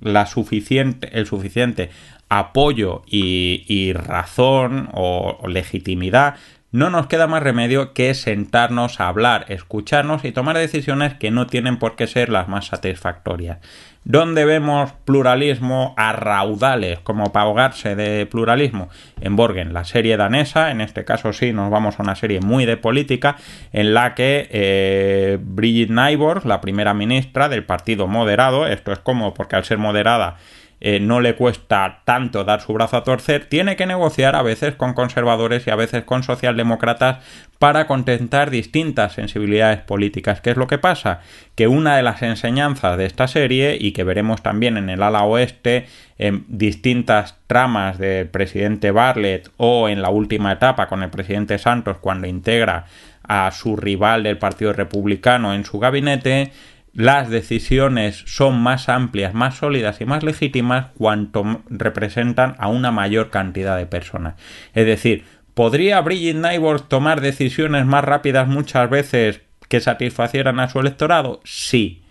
la 0.01 0.27
suficiente, 0.27 1.11
el 1.19 1.27
suficiente 1.27 1.91
apoyo 2.29 3.03
y, 3.07 3.93
razón 3.95 4.91
o 4.93 5.47
legitimidad, 5.49 6.37
no 6.71 6.91
nos 6.91 7.07
queda 7.07 7.27
más 7.27 7.43
remedio 7.43 7.95
que 7.95 8.13
sentarnos 8.13 9.01
a 9.01 9.09
hablar, 9.09 9.47
escucharnos 9.49 10.25
y 10.25 10.33
tomar 10.33 10.59
decisiones 10.59 11.15
que 11.15 11.31
no 11.31 11.47
tienen 11.47 11.79
por 11.79 11.97
qué 11.97 12.07
ser 12.07 12.29
las 12.29 12.49
más 12.49 12.67
satisfactorias. 12.67 13.59
¿Dónde 14.05 14.45
vemos 14.45 14.93
pluralismo 15.05 15.95
a 15.97 16.13
raudales, 16.13 16.99
como 17.01 17.31
para 17.33 17.45
ahogarse 17.45 17.95
de 17.95 18.25
pluralismo? 18.27 18.89
En 19.21 19.37
Borgen, 19.37 19.75
la 19.75 19.85
serie 19.85 20.17
danesa, 20.17 20.71
en 20.71 20.81
este 20.81 21.05
caso 21.05 21.33
sí, 21.33 21.53
nos 21.53 21.71
vamos 21.71 21.99
a 21.99 22.03
una 22.03 22.15
serie 22.15 22.41
muy 22.41 22.65
de 22.65 22.77
política, 22.77 23.37
en 23.73 23.93
la 23.93 24.15
que 24.15 24.49
eh, 24.51 25.39
Brigitte 25.41 25.91
Nyborg, 25.91 26.47
la 26.47 26.61
primera 26.61 26.95
ministra 26.95 27.49
del 27.49 27.65
Partido 27.65 28.07
Moderado, 28.07 28.67
esto 28.67 28.93
es 28.93 28.99
como 28.99 29.35
porque 29.35 29.57
al 29.57 29.65
ser 29.65 29.79
moderada 29.79 30.37
eh, 30.81 31.01
no 31.01 31.21
le 31.21 31.35
cuesta 31.35 32.03
tanto 32.05 32.45
dar 32.45 32.61
su 32.61 32.73
brazo 32.73 32.97
a 32.97 33.05
torcer, 33.05 33.47
tiene 33.47 33.77
que 33.77 33.87
negociar 33.87 34.37
a 34.37 34.43
veces 34.43 34.75
con 34.75 34.95
conservadores 34.95 35.67
y 35.67 35.71
a 35.71 35.77
veces 35.77 36.05
con 36.05 36.23
socialdemócratas 36.23 37.25
para 37.59 37.87
contentar 37.87 38.51
distintas 38.51 39.15
sensibilidades 39.15 39.81
políticas. 39.81 40.41
¿Qué 40.41 40.51
es 40.51 40.57
lo 40.57 40.69
que 40.69 40.79
pasa? 40.79 41.21
Que 41.57 41.67
una 41.67 41.97
de 41.97 42.03
las 42.03 42.23
enseñanzas 42.23 42.97
de 42.97 43.07
esta 43.07 43.27
serie, 43.27 43.77
y 43.81 43.93
que 43.93 44.05
veremos 44.05 44.43
también 44.43 44.77
en 44.77 44.89
el 44.91 45.03
ala 45.03 45.25
oeste, 45.25 45.87
en 46.19 46.45
distintas 46.49 47.37
tramas 47.47 47.99
del 47.99 48.29
presidente 48.29 48.91
Bartlett 48.93 49.51
o 49.57 49.89
en 49.89 50.03
la 50.03 50.11
última 50.11 50.53
etapa 50.53 50.87
con 50.87 51.03
el 51.03 51.11
presidente 51.11 51.59
Santos 51.59 51.99
cuando 51.99 52.27
integra 52.27 52.87
a 53.29 53.51
su 53.53 53.77
rival 53.77 54.23
del 54.23 54.39
Partido 54.39 54.73
Republicano 54.73 55.55
en 55.55 55.65
su 55.65 55.79
gabinete, 55.79 56.53
las 56.99 57.31
decisiones 57.31 58.25
son 58.27 58.61
más 58.61 58.89
amplias, 58.89 59.33
más 59.33 59.59
sólidas 59.59 60.01
y 60.01 60.05
más 60.05 60.25
legítimas 60.25 60.87
cuanto 60.99 61.63
representan 61.71 62.57
a 62.59 62.67
una 62.67 62.91
mayor 62.91 63.31
cantidad 63.31 63.77
de 63.77 63.87
personas. 63.87 64.35
Es 64.75 64.85
decir, 64.85 65.23
¿podría 65.55 66.01
Brigitte 66.01 66.39
Nyborg 66.39 66.89
tomar 66.89 67.21
decisiones 67.21 67.87
más 67.87 68.03
rápidas 68.03 68.49
muchas 68.49 68.91
veces 68.91 69.43
que 69.69 69.79
satisfacieran 69.79 70.59
a 70.59 70.69
su 70.69 70.81
electorado? 70.81 71.41
Sí. 71.45 72.03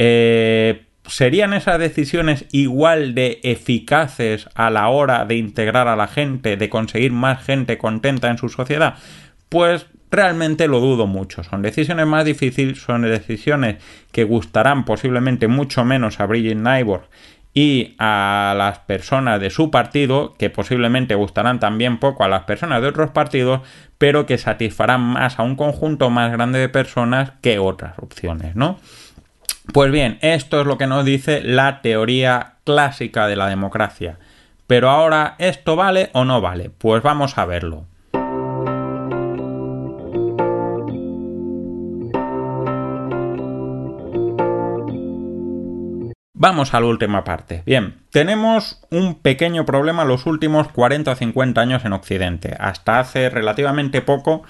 Eh, 0.00 0.84
¿Serían 1.06 1.54
esas 1.54 1.78
decisiones 1.78 2.46
igual 2.50 3.14
de 3.14 3.38
eficaces 3.44 4.48
a 4.56 4.68
la 4.70 4.88
hora 4.88 5.26
de 5.26 5.36
integrar 5.36 5.86
a 5.86 5.94
la 5.94 6.08
gente, 6.08 6.56
de 6.56 6.68
conseguir 6.68 7.12
más 7.12 7.44
gente 7.44 7.78
contenta 7.78 8.30
en 8.30 8.38
su 8.38 8.48
sociedad? 8.48 8.96
Pues 9.48 9.86
Realmente 10.14 10.68
lo 10.68 10.78
dudo 10.78 11.08
mucho. 11.08 11.42
Son 11.42 11.60
decisiones 11.60 12.06
más 12.06 12.24
difíciles, 12.24 12.80
son 12.80 13.02
decisiones 13.02 13.82
que 14.12 14.22
gustarán 14.22 14.84
posiblemente 14.84 15.48
mucho 15.48 15.84
menos 15.84 16.20
a 16.20 16.26
Brigitte 16.26 16.54
Nyborg 16.54 17.08
y 17.52 17.96
a 17.98 18.54
las 18.56 18.78
personas 18.78 19.40
de 19.40 19.50
su 19.50 19.72
partido, 19.72 20.34
que 20.38 20.50
posiblemente 20.50 21.16
gustarán 21.16 21.58
también 21.58 21.98
poco 21.98 22.22
a 22.22 22.28
las 22.28 22.44
personas 22.44 22.80
de 22.80 22.86
otros 22.86 23.10
partidos, 23.10 23.62
pero 23.98 24.24
que 24.24 24.38
satisfarán 24.38 25.00
más 25.00 25.40
a 25.40 25.42
un 25.42 25.56
conjunto 25.56 26.10
más 26.10 26.30
grande 26.30 26.60
de 26.60 26.68
personas 26.68 27.32
que 27.40 27.58
otras 27.58 27.98
opciones, 27.98 28.54
¿no? 28.54 28.78
Pues 29.72 29.90
bien, 29.90 30.18
esto 30.20 30.60
es 30.60 30.66
lo 30.68 30.78
que 30.78 30.86
nos 30.86 31.04
dice 31.04 31.42
la 31.42 31.82
teoría 31.82 32.58
clásica 32.62 33.26
de 33.26 33.34
la 33.34 33.48
democracia. 33.48 34.20
Pero 34.68 34.90
ahora, 34.90 35.34
¿esto 35.38 35.74
vale 35.74 36.10
o 36.12 36.24
no 36.24 36.40
vale? 36.40 36.70
Pues 36.70 37.02
vamos 37.02 37.36
a 37.36 37.46
verlo. 37.46 37.88
Vamos 46.36 46.74
a 46.74 46.80
la 46.80 46.86
última 46.86 47.22
parte. 47.22 47.62
Bien, 47.64 47.94
tenemos 48.10 48.82
un 48.90 49.14
pequeño 49.14 49.64
problema 49.64 50.04
los 50.04 50.26
últimos 50.26 50.66
40 50.66 51.12
o 51.12 51.14
50 51.14 51.60
años 51.60 51.84
en 51.84 51.92
Occidente. 51.92 52.56
Hasta 52.58 52.98
hace 52.98 53.30
relativamente 53.30 54.02
poco, 54.02 54.42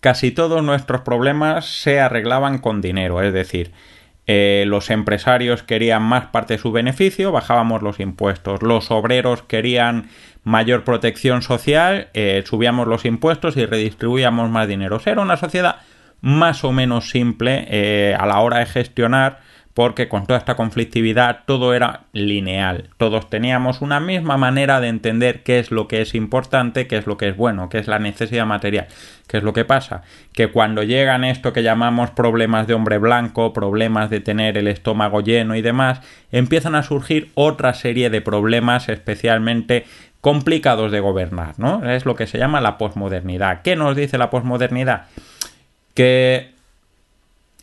casi 0.00 0.32
todos 0.32 0.62
nuestros 0.62 1.00
problemas 1.00 1.64
se 1.64 1.98
arreglaban 1.98 2.58
con 2.58 2.82
dinero, 2.82 3.22
es 3.22 3.32
decir, 3.32 3.72
eh, 4.26 4.64
los 4.66 4.90
empresarios 4.90 5.62
querían 5.62 6.02
más 6.02 6.26
parte 6.26 6.54
de 6.54 6.58
su 6.58 6.72
beneficio, 6.72 7.32
bajábamos 7.32 7.80
los 7.80 8.00
impuestos, 8.00 8.62
los 8.62 8.90
obreros 8.90 9.42
querían 9.42 10.10
mayor 10.44 10.84
protección 10.84 11.40
social, 11.40 12.10
eh, 12.12 12.42
subíamos 12.44 12.86
los 12.86 13.06
impuestos 13.06 13.56
y 13.56 13.64
redistribuíamos 13.64 14.50
más 14.50 14.68
dinero. 14.68 15.00
era 15.06 15.22
una 15.22 15.38
sociedad 15.38 15.76
más 16.20 16.64
o 16.64 16.72
menos 16.72 17.08
simple 17.08 17.66
eh, 17.70 18.14
a 18.14 18.26
la 18.26 18.40
hora 18.40 18.58
de 18.58 18.66
gestionar 18.66 19.40
porque 19.74 20.08
con 20.08 20.26
toda 20.26 20.38
esta 20.38 20.56
conflictividad 20.56 21.40
todo 21.46 21.74
era 21.74 22.02
lineal, 22.12 22.90
todos 22.96 23.30
teníamos 23.30 23.80
una 23.80 24.00
misma 24.00 24.36
manera 24.36 24.80
de 24.80 24.88
entender 24.88 25.42
qué 25.42 25.58
es 25.58 25.70
lo 25.70 25.88
que 25.88 26.02
es 26.02 26.14
importante, 26.14 26.86
qué 26.86 26.96
es 26.96 27.06
lo 27.06 27.16
que 27.16 27.28
es 27.28 27.36
bueno, 27.36 27.68
qué 27.68 27.78
es 27.78 27.86
la 27.86 27.98
necesidad 27.98 28.46
material. 28.46 28.88
¿Qué 29.30 29.36
es 29.36 29.44
lo 29.44 29.52
que 29.52 29.64
pasa? 29.64 30.02
Que 30.32 30.48
cuando 30.48 30.82
llegan 30.82 31.22
esto 31.22 31.52
que 31.52 31.62
llamamos 31.62 32.10
problemas 32.10 32.66
de 32.66 32.74
hombre 32.74 32.98
blanco, 32.98 33.52
problemas 33.52 34.10
de 34.10 34.18
tener 34.18 34.58
el 34.58 34.66
estómago 34.66 35.20
lleno 35.20 35.54
y 35.54 35.62
demás, 35.62 36.00
empiezan 36.32 36.74
a 36.74 36.82
surgir 36.82 37.30
otra 37.34 37.72
serie 37.74 38.10
de 38.10 38.22
problemas 38.22 38.88
especialmente 38.88 39.84
complicados 40.20 40.90
de 40.90 40.98
gobernar, 40.98 41.54
¿no? 41.58 41.88
Es 41.88 42.06
lo 42.06 42.16
que 42.16 42.26
se 42.26 42.38
llama 42.38 42.60
la 42.60 42.76
posmodernidad. 42.76 43.62
¿Qué 43.62 43.76
nos 43.76 43.96
dice 43.96 44.18
la 44.18 44.30
posmodernidad? 44.30 45.06
Que 45.94 46.50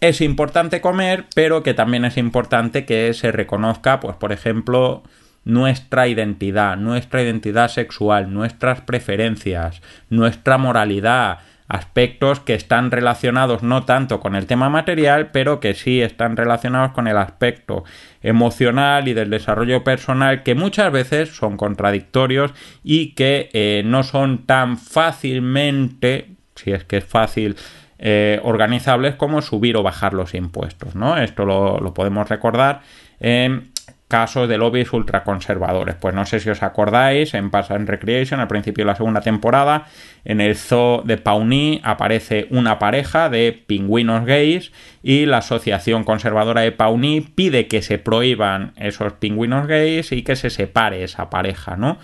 es 0.02 0.22
importante 0.22 0.82
comer, 0.82 1.26
pero 1.36 1.64
que 1.64 1.74
también 1.74 2.06
es 2.06 2.18
importante 2.18 2.86
que 2.86 3.14
se 3.14 3.32
reconozca, 3.32 4.00
pues 4.00 4.16
por 4.16 4.32
ejemplo, 4.32 5.04
nuestra 5.44 6.08
identidad, 6.08 6.78
nuestra 6.78 7.24
identidad 7.24 7.70
sexual, 7.70 8.34
nuestras 8.34 8.82
preferencias, 8.82 9.82
nuestra 10.10 10.58
moralidad, 10.58 11.40
aspectos 11.68 12.40
que 12.40 12.54
están 12.54 12.92
relacionados 12.92 13.64
no 13.64 13.84
tanto 13.84 14.20
con 14.20 14.36
el 14.36 14.46
tema 14.46 14.70
material, 14.70 15.32
pero 15.32 15.60
que 15.60 15.74
sí 15.74 16.02
están 16.02 16.38
relacionados 16.38 16.92
con 16.92 17.08
el 17.08 17.18
aspecto 17.18 17.84
emocional 18.22 19.08
y 19.08 19.14
del 19.14 19.30
desarrollo 19.30 19.84
personal, 19.84 20.44
que 20.44 20.56
muchas 20.56 20.92
veces 20.92 21.30
son 21.30 21.58
contradictorios 21.58 22.54
y 22.84 23.14
que 23.14 23.50
eh, 23.54 23.84
no 23.86 24.04
son 24.04 24.46
tan 24.46 24.78
fácilmente, 24.78 26.32
si 26.56 26.72
es 26.72 26.84
que 26.84 26.98
es 26.98 27.06
fácil 27.06 27.56
eh, 28.00 28.40
organizables 28.44 29.16
como 29.16 29.42
subir 29.42 29.76
o 29.78 29.84
bajar 29.84 30.14
los 30.14 30.34
impuestos. 30.34 30.96
¿no? 30.96 31.18
Esto 31.18 31.46
lo, 31.46 31.94
podemos 31.94 32.30
recordar 32.30 32.82
en 33.20 33.72
casos 34.08 34.48
de 34.48 34.58
lobbies 34.58 34.94
ultraconservadores. 34.94 35.96
Pues 35.96 36.16
no 36.16 36.26
sé 36.26 36.40
si 36.40 36.50
os 36.50 36.64
acordáis, 36.64 37.34
en 37.34 37.50
Pass 37.50 37.72
and 37.72 37.90
Recreation, 37.90 38.40
al 38.40 38.48
principio 38.48 38.84
de 38.84 38.92
la 38.92 38.96
segunda 38.96 39.22
temporada, 39.22 39.86
en 40.24 40.40
el 40.40 40.56
zoo 40.56 41.02
de 41.04 41.18
Pawnee 41.18 41.82
aparece 41.84 42.48
una 42.50 42.80
pareja 42.80 43.30
de 43.30 43.64
pingüinos 43.66 44.26
gays 44.26 44.72
y 45.04 45.26
la 45.26 45.38
Asociación 45.38 46.04
Conservadora 46.04 46.62
de 46.62 46.72
Pawnee 46.72 47.22
pide 47.22 47.68
que 47.68 47.82
se 47.82 47.98
prohíban 47.98 48.74
esos 48.78 49.14
pingüinos 49.14 49.68
gays 49.68 50.12
y 50.12 50.24
que 50.24 50.36
se 50.36 50.50
separe 50.50 51.04
esa 51.04 51.30
pareja, 51.30 51.76
¿no? 51.76 51.98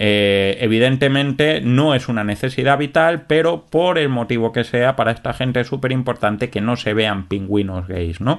Eh, 0.00 0.58
evidentemente 0.60 1.60
no 1.60 1.92
es 1.92 2.08
una 2.08 2.22
necesidad 2.22 2.78
vital, 2.78 3.22
pero 3.26 3.66
por 3.66 3.98
el 3.98 4.08
motivo 4.08 4.52
que 4.52 4.62
sea, 4.62 4.94
para 4.94 5.10
esta 5.10 5.32
gente 5.32 5.58
es 5.58 5.66
súper 5.66 5.90
importante 5.90 6.50
que 6.50 6.60
no 6.60 6.76
se 6.76 6.94
vean 6.94 7.26
pingüinos 7.26 7.88
gays, 7.88 8.20
¿no? 8.20 8.38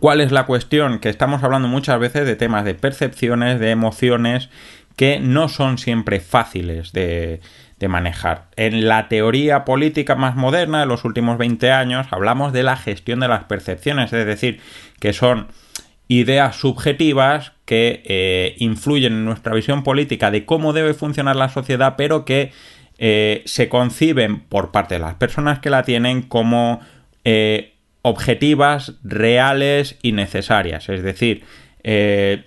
¿Cuál 0.00 0.20
es 0.20 0.32
la 0.32 0.46
cuestión? 0.46 0.98
Que 0.98 1.08
estamos 1.08 1.42
hablando 1.42 1.68
muchas 1.68 1.98
veces 1.98 2.26
de 2.26 2.36
temas 2.36 2.64
de 2.64 2.74
percepciones, 2.74 3.60
de 3.60 3.70
emociones, 3.70 4.50
que 4.96 5.18
no 5.20 5.48
son 5.48 5.78
siempre 5.78 6.20
fáciles 6.20 6.92
de, 6.92 7.40
manejar. 7.86 8.46
En 8.56 8.88
la 8.88 9.08
teoría 9.08 9.66
política 9.66 10.14
más 10.14 10.36
moderna 10.36 10.80
de 10.80 10.86
los 10.86 11.04
últimos 11.04 11.36
20 11.36 11.70
años 11.70 12.06
hablamos 12.12 12.54
de 12.54 12.62
la 12.62 12.78
gestión 12.78 13.20
de 13.20 13.28
las 13.28 13.44
percepciones, 13.44 14.10
es 14.10 14.24
decir, 14.24 14.58
que 15.00 15.12
son 15.12 15.48
ideas 16.08 16.56
subjetivas 16.56 17.52
que 17.66 18.02
eh, 18.06 18.54
influyen 18.56 19.12
en 19.12 19.26
nuestra 19.26 19.54
visión 19.54 19.82
política 19.82 20.30
de 20.30 20.46
cómo 20.46 20.72
debe 20.72 20.94
funcionar 20.94 21.36
la 21.36 21.50
sociedad, 21.50 21.96
pero 21.98 22.24
que 22.24 22.52
eh, 22.96 23.42
se 23.44 23.68
conciben 23.68 24.40
por 24.40 24.70
parte 24.70 24.94
de 24.94 25.00
las 25.00 25.16
personas 25.16 25.58
que 25.58 25.68
la 25.68 25.82
tienen 25.82 26.22
como 26.22 26.80
eh, 27.24 27.73
objetivas, 28.06 28.92
reales 29.02 29.98
y 30.02 30.12
necesarias. 30.12 30.90
Es 30.90 31.02
decir, 31.02 31.42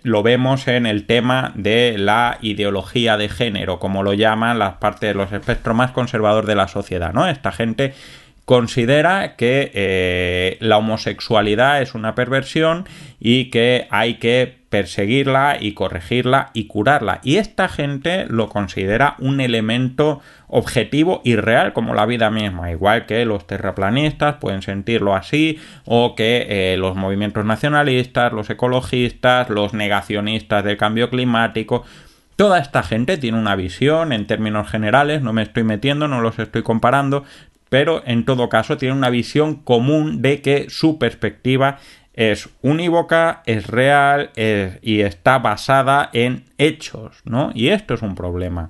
lo 0.03 0.21
vemos 0.21 0.67
en 0.67 0.85
el 0.85 1.05
tema 1.07 1.51
de 1.55 1.95
la 1.97 2.37
ideología 2.41 3.17
de 3.17 3.27
género, 3.27 3.79
como 3.79 4.03
lo 4.03 4.13
llaman 4.13 4.59
las 4.59 4.75
partes 4.75 5.09
de 5.09 5.13
los 5.15 5.31
espectros 5.31 5.75
más 5.75 5.91
conservadores 5.91 6.47
de 6.47 6.55
la 6.55 6.67
sociedad, 6.67 7.11
¿no? 7.11 7.27
Esta 7.27 7.51
gente 7.51 7.93
considera 8.45 9.35
que 9.35 9.71
eh, 9.73 10.57
la 10.61 10.77
homosexualidad 10.77 11.81
es 11.81 11.95
una 11.95 12.13
perversión 12.13 12.87
y 13.19 13.49
que 13.49 13.87
hay 13.89 14.19
que 14.19 14.56
perseguirla 14.69 15.57
y 15.59 15.73
corregirla 15.73 16.51
y 16.53 16.67
curarla. 16.67 17.19
Y 17.23 17.37
esta 17.37 17.69
gente 17.69 18.25
lo 18.27 18.49
considera 18.49 19.15
un 19.19 19.39
elemento 19.39 20.21
objetivo 20.47 21.21
y 21.23 21.35
real 21.35 21.73
como 21.73 21.93
la 21.93 22.05
vida 22.05 22.29
misma, 22.29 22.71
igual 22.71 23.05
que 23.05 23.25
los 23.25 23.47
terraplanistas 23.47 24.35
pueden 24.35 24.61
sentirlo 24.61 25.15
así 25.15 25.59
o 25.85 26.15
que 26.15 26.45
eh, 26.49 26.77
los 26.77 26.95
movimientos 26.95 27.45
nacionalistas, 27.45 28.33
los 28.33 28.49
ecologistas, 28.49 29.49
los 29.49 29.73
negacionistas 29.73 30.63
del 30.63 30.77
cambio 30.77 31.09
climático, 31.09 31.85
Toda 32.37 32.59
esta 32.59 32.83
gente 32.83 33.17
tiene 33.17 33.39
una 33.39 33.55
visión 33.55 34.13
en 34.13 34.27
términos 34.27 34.69
generales, 34.69 35.23
no 35.23 35.33
me 35.33 35.41
estoy 35.41 35.63
metiendo, 35.63 36.07
no 36.07 36.21
los 36.21 36.37
estoy 36.37 36.61
comparando, 36.61 37.23
pero 37.69 38.03
en 38.05 38.25
todo 38.25 38.47
caso 38.47 38.77
tiene 38.77 38.93
una 38.93 39.09
visión 39.09 39.55
común 39.55 40.21
de 40.21 40.41
que 40.43 40.69
su 40.69 40.99
perspectiva 40.99 41.79
es 42.17 42.49
unívoca, 42.61 43.43
es 43.45 43.67
real 43.67 44.31
y 44.81 45.01
está 45.01 45.37
basada 45.37 46.09
en 46.11 46.43
hechos, 46.57 47.21
¿no? 47.23 47.51
Y 47.53 47.69
esto 47.69 47.93
es 47.93 48.01
un 48.01 48.15
problema. 48.15 48.69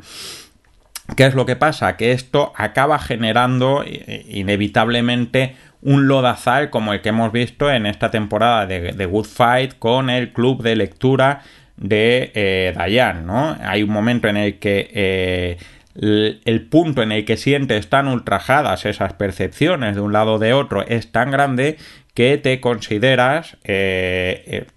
¿Qué 1.16 1.26
es 1.26 1.34
lo 1.34 1.46
que 1.46 1.56
pasa? 1.56 1.96
Que 1.96 2.12
esto 2.12 2.52
acaba 2.56 3.00
generando 3.00 3.86
inevitablemente 3.88 5.56
un 5.82 6.08
lodazal 6.08 6.70
como 6.70 6.94
el 6.94 7.02
que 7.02 7.10
hemos 7.10 7.32
visto 7.32 7.72
en 7.72 7.86
esta 7.86 8.12
temporada 8.12 8.66
de, 8.66 9.06
Good 9.06 9.26
Fight 9.26 9.80
con 9.80 10.10
el 10.10 10.34
club 10.34 10.62
de 10.62 10.76
lectura 10.76 11.42
de 11.78 12.32
eh, 12.36 12.74
Dayan, 12.76 13.26
¿no? 13.26 13.56
Hay 13.62 13.84
un 13.84 13.92
momento 13.92 14.28
en 14.28 14.36
el 14.36 14.60
que 14.60 14.90
eh, 14.94 15.58
el 15.96 16.68
punto 16.70 17.02
en 17.02 17.12
el 17.12 17.24
que 17.26 17.38
sientes 17.38 17.90
tan 17.90 18.08
ultrajadas 18.08 18.86
esas 18.86 19.14
percepciones 19.14 19.96
de 19.96 20.02
un 20.02 20.14
lado 20.14 20.34
o 20.34 20.40
de 20.40 20.54
otro 20.54 20.86
es 20.86 21.12
tan 21.12 21.32
grande 21.32 21.78
que 22.18 22.40
te 22.40 22.60
consideras 22.60 23.58
eh, 23.64 24.44
eh, 24.48 24.68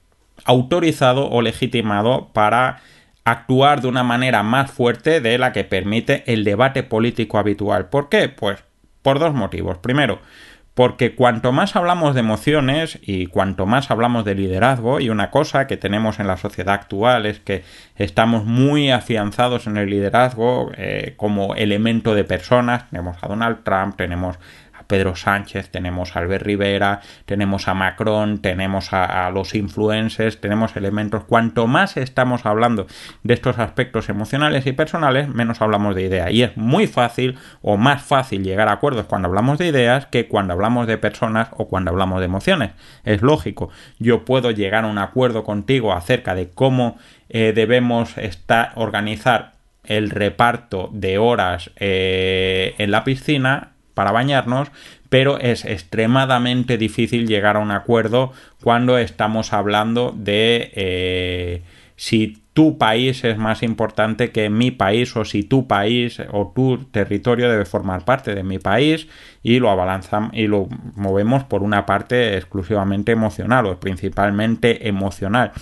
autorizado 0.44 1.30
o 1.30 1.40
legitimado 1.40 2.28
para 2.34 2.82
actuar 3.24 3.80
de 3.80 3.88
una 3.88 4.02
manera 4.02 4.42
más 4.42 4.70
fuerte 4.70 5.22
de 5.22 5.38
la 5.38 5.50
que 5.54 5.64
permite 5.64 6.22
el 6.30 6.44
debate 6.44 6.82
político 6.82 7.38
habitual. 7.38 7.88
¿Por 7.88 8.10
qué? 8.10 8.28
Pues 8.28 8.62
por 9.00 9.18
dos 9.18 9.32
motivos. 9.32 9.78
Primero, 9.78 10.20
porque 10.74 11.14
cuanto 11.14 11.50
más 11.50 11.76
hablamos 11.76 12.12
de 12.12 12.20
emociones 12.20 12.98
y 13.00 13.24
cuanto 13.28 13.64
más 13.64 13.90
hablamos 13.90 14.26
de 14.26 14.34
liderazgo, 14.34 15.00
y 15.00 15.08
una 15.08 15.30
cosa 15.30 15.66
que 15.66 15.78
tenemos 15.78 16.20
en 16.20 16.26
la 16.26 16.36
sociedad 16.36 16.74
actual 16.74 17.24
es 17.24 17.40
que 17.40 17.64
estamos 17.96 18.44
muy 18.44 18.90
afianzados 18.90 19.66
en 19.66 19.78
el 19.78 19.88
liderazgo 19.88 20.72
eh, 20.76 21.14
como 21.16 21.54
elemento 21.54 22.14
de 22.14 22.24
personas, 22.24 22.90
tenemos 22.90 23.16
a 23.22 23.28
Donald 23.28 23.64
Trump, 23.64 23.96
tenemos 23.96 24.38
Pedro 24.90 25.14
Sánchez, 25.14 25.70
tenemos 25.70 26.16
a 26.16 26.18
Albert 26.18 26.44
Rivera, 26.44 27.00
tenemos 27.24 27.68
a 27.68 27.74
Macron, 27.74 28.42
tenemos 28.42 28.92
a, 28.92 29.30
los 29.30 29.54
influencers, 29.54 30.40
tenemos 30.40 30.74
elementos. 30.74 31.22
Cuanto 31.22 31.68
más 31.68 31.96
estamos 31.96 32.44
hablando 32.44 32.88
de 33.22 33.34
estos 33.34 33.60
aspectos 33.60 34.08
emocionales 34.08 34.66
y 34.66 34.72
personales, 34.72 35.28
menos 35.28 35.62
hablamos 35.62 35.94
de 35.94 36.02
ideas. 36.02 36.32
Y 36.32 36.42
es 36.42 36.56
muy 36.56 36.88
fácil 36.88 37.38
o 37.62 37.76
más 37.76 38.02
fácil 38.02 38.42
llegar 38.42 38.66
a 38.66 38.72
acuerdos 38.72 39.06
cuando 39.06 39.28
hablamos 39.28 39.58
de 39.58 39.68
ideas 39.68 40.06
que 40.06 40.26
cuando 40.26 40.54
hablamos 40.54 40.88
de 40.88 40.98
personas 40.98 41.50
o 41.52 41.68
cuando 41.68 41.92
hablamos 41.92 42.18
de 42.18 42.24
emociones. 42.24 42.72
Es 43.04 43.22
lógico. 43.22 43.70
Yo 44.00 44.24
puedo 44.24 44.50
llegar 44.50 44.82
a 44.82 44.88
un 44.88 44.98
acuerdo 44.98 45.44
contigo 45.44 45.92
acerca 45.92 46.34
de 46.34 46.50
cómo 46.50 46.98
eh, 47.28 47.52
debemos 47.54 48.18
estar, 48.18 48.72
organizar 48.74 49.52
el 49.84 50.10
reparto 50.10 50.90
de 50.92 51.18
horas 51.18 51.70
eh, 51.76 52.74
en 52.78 52.90
la 52.90 53.04
piscina 53.04 53.70
para 54.00 54.12
bañarnos, 54.12 54.70
pero 55.10 55.38
es 55.38 55.66
extremadamente 55.66 56.78
difícil 56.78 57.28
llegar 57.28 57.56
a 57.56 57.58
un 57.58 57.70
acuerdo 57.70 58.32
cuando 58.62 58.96
estamos 58.96 59.52
hablando 59.52 60.14
de 60.16 60.72
eh, 60.74 61.62
si 61.96 62.42
tu 62.54 62.78
país 62.78 63.22
es 63.24 63.36
más 63.36 63.62
importante 63.62 64.30
que 64.30 64.48
mi 64.48 64.70
país 64.70 65.14
o 65.16 65.26
si 65.26 65.42
tu 65.42 65.66
país 65.66 66.18
o 66.32 66.50
tu 66.54 66.78
territorio 66.84 67.50
debe 67.50 67.66
formar 67.66 68.06
parte 68.06 68.34
de 68.34 68.42
mi 68.42 68.58
país 68.58 69.06
y 69.42 69.58
lo 69.58 69.68
abalanzamos 69.68 70.30
y 70.32 70.46
lo 70.46 70.66
movemos 70.94 71.44
por 71.44 71.62
una 71.62 71.84
parte 71.84 72.38
exclusivamente 72.38 73.12
emocional 73.12 73.66
o 73.66 73.78
principalmente 73.78 74.88
emocional. 74.88 75.52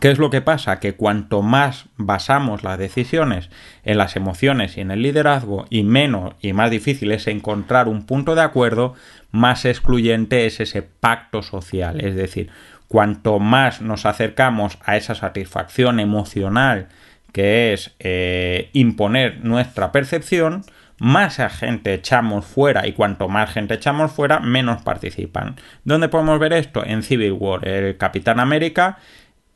¿Qué 0.00 0.10
es 0.10 0.18
lo 0.18 0.28
que 0.30 0.40
pasa? 0.40 0.80
Que 0.80 0.94
cuanto 0.94 1.40
más 1.42 1.86
basamos 1.96 2.62
las 2.62 2.78
decisiones 2.78 3.48
en 3.84 3.96
las 3.96 4.16
emociones 4.16 4.76
y 4.76 4.80
en 4.80 4.90
el 4.90 5.02
liderazgo 5.02 5.66
y 5.70 5.82
menos 5.82 6.34
y 6.40 6.52
más 6.52 6.70
difícil 6.70 7.12
es 7.12 7.26
encontrar 7.26 7.88
un 7.88 8.04
punto 8.04 8.34
de 8.34 8.42
acuerdo, 8.42 8.94
más 9.30 9.64
excluyente 9.64 10.46
es 10.46 10.60
ese 10.60 10.82
pacto 10.82 11.42
social. 11.42 12.04
Es 12.04 12.16
decir, 12.16 12.50
cuanto 12.88 13.38
más 13.38 13.80
nos 13.80 14.04
acercamos 14.04 14.78
a 14.84 14.96
esa 14.96 15.14
satisfacción 15.14 16.00
emocional 16.00 16.88
que 17.32 17.72
es 17.72 17.94
eh, 17.98 18.70
imponer 18.72 19.44
nuestra 19.44 19.90
percepción, 19.90 20.64
más 20.98 21.36
gente 21.58 21.92
echamos 21.92 22.46
fuera 22.46 22.86
y 22.86 22.92
cuanto 22.92 23.28
más 23.28 23.52
gente 23.52 23.74
echamos 23.74 24.12
fuera, 24.12 24.38
menos 24.38 24.82
participan. 24.82 25.56
¿Dónde 25.82 26.08
podemos 26.08 26.38
ver 26.38 26.52
esto? 26.52 26.84
En 26.84 27.02
Civil 27.02 27.32
War. 27.32 27.66
El 27.66 27.96
Capitán 27.96 28.38
América 28.38 28.98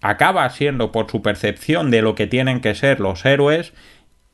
acaba 0.01 0.49
siendo 0.51 0.93
por 0.93 1.11
su 1.11 1.23
percepción 1.23 1.91
de 1.91 2.03
lo 2.03 2.15
que 2.15 2.27
tienen 2.27 2.61
que 2.61 2.75
ser 2.75 3.01
los 3.01 3.25
héroes 3.25 3.73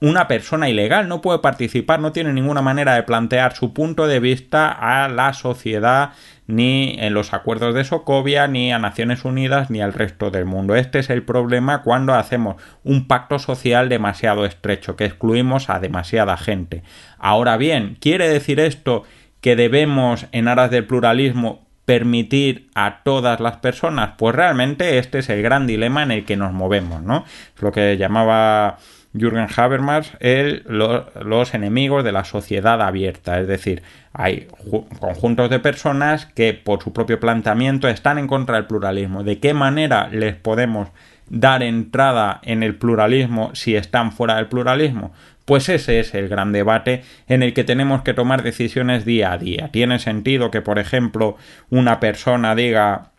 una 0.05 0.29
persona 0.29 0.68
ilegal, 0.68 1.09
no 1.09 1.22
puede 1.22 1.38
participar, 1.38 1.98
no 1.98 2.12
tiene 2.12 2.33
ninguna 2.33 2.61
manera 2.61 2.94
de 2.94 3.05
plantear 3.05 3.55
su 3.55 3.72
punto 3.72 4.07
de 4.07 4.20
vista 4.20 4.70
a 4.70 5.09
la 5.09 5.33
sociedad, 5.33 6.11
ni 6.46 6.96
en 6.98 7.14
los 7.14 7.33
acuerdos 7.33 7.74
de 7.74 7.85
Socovia, 7.85 8.46
ni 8.46 8.70
a 8.70 8.79
Naciones 8.79 9.24
Unidas, 9.24 9.70
ni 9.70 9.81
al 9.81 9.94
resto 9.94 10.31
del 10.31 10.44
mundo. 10.44 10.74
Este 10.74 10.98
es 10.98 11.09
el 11.09 11.22
problema 11.22 11.83
cuando 11.83 12.12
hacemos 12.12 12.57
un 12.83 13.07
pacto 13.07 13.38
social 13.38 13.88
demasiado 13.88 14.44
estrecho, 14.44 14.94
que 14.94 15.07
excluimos 15.07 15.70
a 15.70 15.81
demasiada 15.81 16.37
gente. 16.37 16.83
Ahora 17.18 17.57
bien, 17.57 17.96
¿quiere 17.98 18.29
decir 18.29 18.61
esto 18.61 19.05
que 19.40 19.57
debemos, 19.57 20.27
en 20.33 20.48
aras 20.48 20.70
del 20.70 20.87
pluralismo, 20.87 21.64
permitir 21.85 22.68
a 22.75 23.03
todas 23.05 23.40
las 23.40 23.59
personas? 23.59 24.12
Pues 24.16 24.35
realmente 24.35 24.99
este 24.99 25.18
es 25.18 25.29
el 25.29 25.42
gran 25.42 25.66
dilema 25.66 26.03
en 26.03 26.11
el 26.11 26.25
que 26.25 26.37
nos 26.37 26.53
movemos, 26.53 27.03
¿no? 27.03 27.25
Es 27.57 27.62
lo 27.62 27.73
que 27.73 27.97
llamaba 27.97 28.79
Jürgen 29.16 29.47
Habermas 29.57 30.12
los 30.61 31.55
enemigos 31.55 32.03
de 32.03 32.12
la 32.12 32.25
sociedad 32.25 32.83
abierta, 32.83 33.38
es 33.38 33.47
decir, 33.47 33.83
hay 34.12 34.49
conjuntos 35.01 35.51
de 35.51 35.61
personas 35.61 36.27
que 36.27 36.53
por 36.53 36.83
su 36.83 36.92
propio 36.92 37.20
planteamiento 37.20 37.88
están 37.88 38.18
en 38.18 38.27
contra 38.27 38.57
del 38.57 38.66
pluralismo. 38.66 39.23
¿De 39.23 39.38
qué 39.38 39.55
manera 39.55 40.09
les 40.09 40.35
podemos 40.35 40.88
dar 41.29 41.62
entrada 41.62 42.40
en 42.42 42.62
el 42.62 42.77
pluralismo 42.77 43.51
si 43.55 43.77
están 43.77 44.12
fuera 44.12 44.37
del 44.37 44.47
pluralismo? 44.47 45.12
Pues 45.44 45.68
ese 45.68 46.00
es 46.00 46.14
el 46.14 46.28
gran 46.28 46.52
debate 46.52 47.02
en 47.28 47.42
el 47.42 47.52
que 47.52 47.64
tenemos 47.64 48.02
que 48.02 48.14
tomar 48.14 48.42
decisiones 48.42 49.04
día 49.04 49.33
a 49.33 49.38
día. 49.38 49.68
¿Tiene 49.70 49.98
sentido 49.98 50.50
que, 50.50 50.62
por 50.62 50.78
ejemplo, 50.78 51.37
una 51.68 52.00
persona 52.00 52.54
diga 52.54 53.11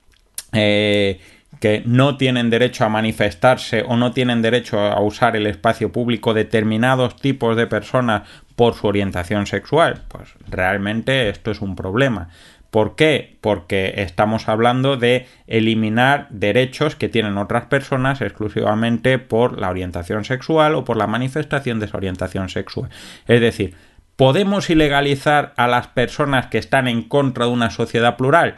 eh, 0.52 1.20
que 1.60 1.84
no 1.86 2.18
tienen 2.18 2.50
derecho 2.50 2.86
a 2.86 2.90
manifestarse 2.90 3.84
o 3.88 3.96
no 3.96 4.12
tienen 4.12 4.42
derecho 4.42 4.80
a 4.80 5.00
usar 5.02 5.36
el 5.36 5.48
espacio 5.48 5.92
público 5.92 6.34
determinados 6.34 7.16
tipos 7.16 7.56
de 7.56 7.68
personas 7.68 8.24
por 8.56 8.74
su 8.76 8.88
orientación 8.88 9.48
sexual? 9.48 10.04
Pues 10.08 10.34
realmente 10.50 11.30
esto 11.30 11.52
es 11.52 11.62
un 11.62 11.76
problema. 11.76 12.30
¿Por 12.72 12.96
qué? 12.96 13.38
Porque 13.40 13.94
estamos 13.98 14.50
hablando 14.50 14.98
de 14.98 15.28
eliminar 15.48 16.28
derechos 16.30 16.96
que 16.96 17.08
tienen 17.08 17.38
otras 17.38 17.68
personas 17.68 18.22
exclusivamente 18.22 19.18
por 19.18 19.60
la 19.60 19.70
orientación 19.70 20.26
sexual 20.26 20.76
o 20.76 20.84
por 20.84 20.98
la 20.98 21.08
manifestación 21.08 21.80
de 21.80 21.86
esa 21.86 21.98
orientación 21.98 22.50
sexual. 22.50 22.90
Es 23.28 23.40
decir, 23.40 23.76
¿podemos 24.18 24.70
ilegalizar 24.70 25.54
a 25.56 25.68
las 25.68 25.88
personas 25.88 26.48
que 26.48 26.58
están 26.58 26.88
en 26.90 27.04
contra 27.04 27.46
de 27.46 27.52
una 27.52 27.70
sociedad 27.70 28.18
plural? 28.18 28.58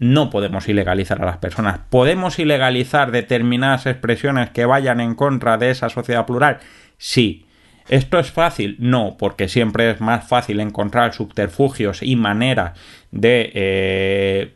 no 0.00 0.30
podemos 0.30 0.66
ilegalizar 0.66 1.22
a 1.22 1.26
las 1.26 1.36
personas. 1.36 1.78
¿Podemos 1.90 2.38
ilegalizar 2.38 3.12
determinadas 3.12 3.84
expresiones 3.84 4.48
que 4.48 4.64
vayan 4.64 4.98
en 4.98 5.14
contra 5.14 5.58
de 5.58 5.70
esa 5.70 5.90
sociedad 5.90 6.24
plural? 6.24 6.58
Sí. 6.96 7.46
¿Esto 7.90 8.20
es 8.20 8.30
fácil? 8.30 8.76
No, 8.78 9.16
porque 9.18 9.48
siempre 9.48 9.90
es 9.90 10.00
más 10.00 10.28
fácil 10.28 10.60
encontrar 10.60 11.12
subterfugios 11.12 12.04
y 12.04 12.14
maneras 12.14 12.78
de 13.10 13.50
eh, 13.52 14.54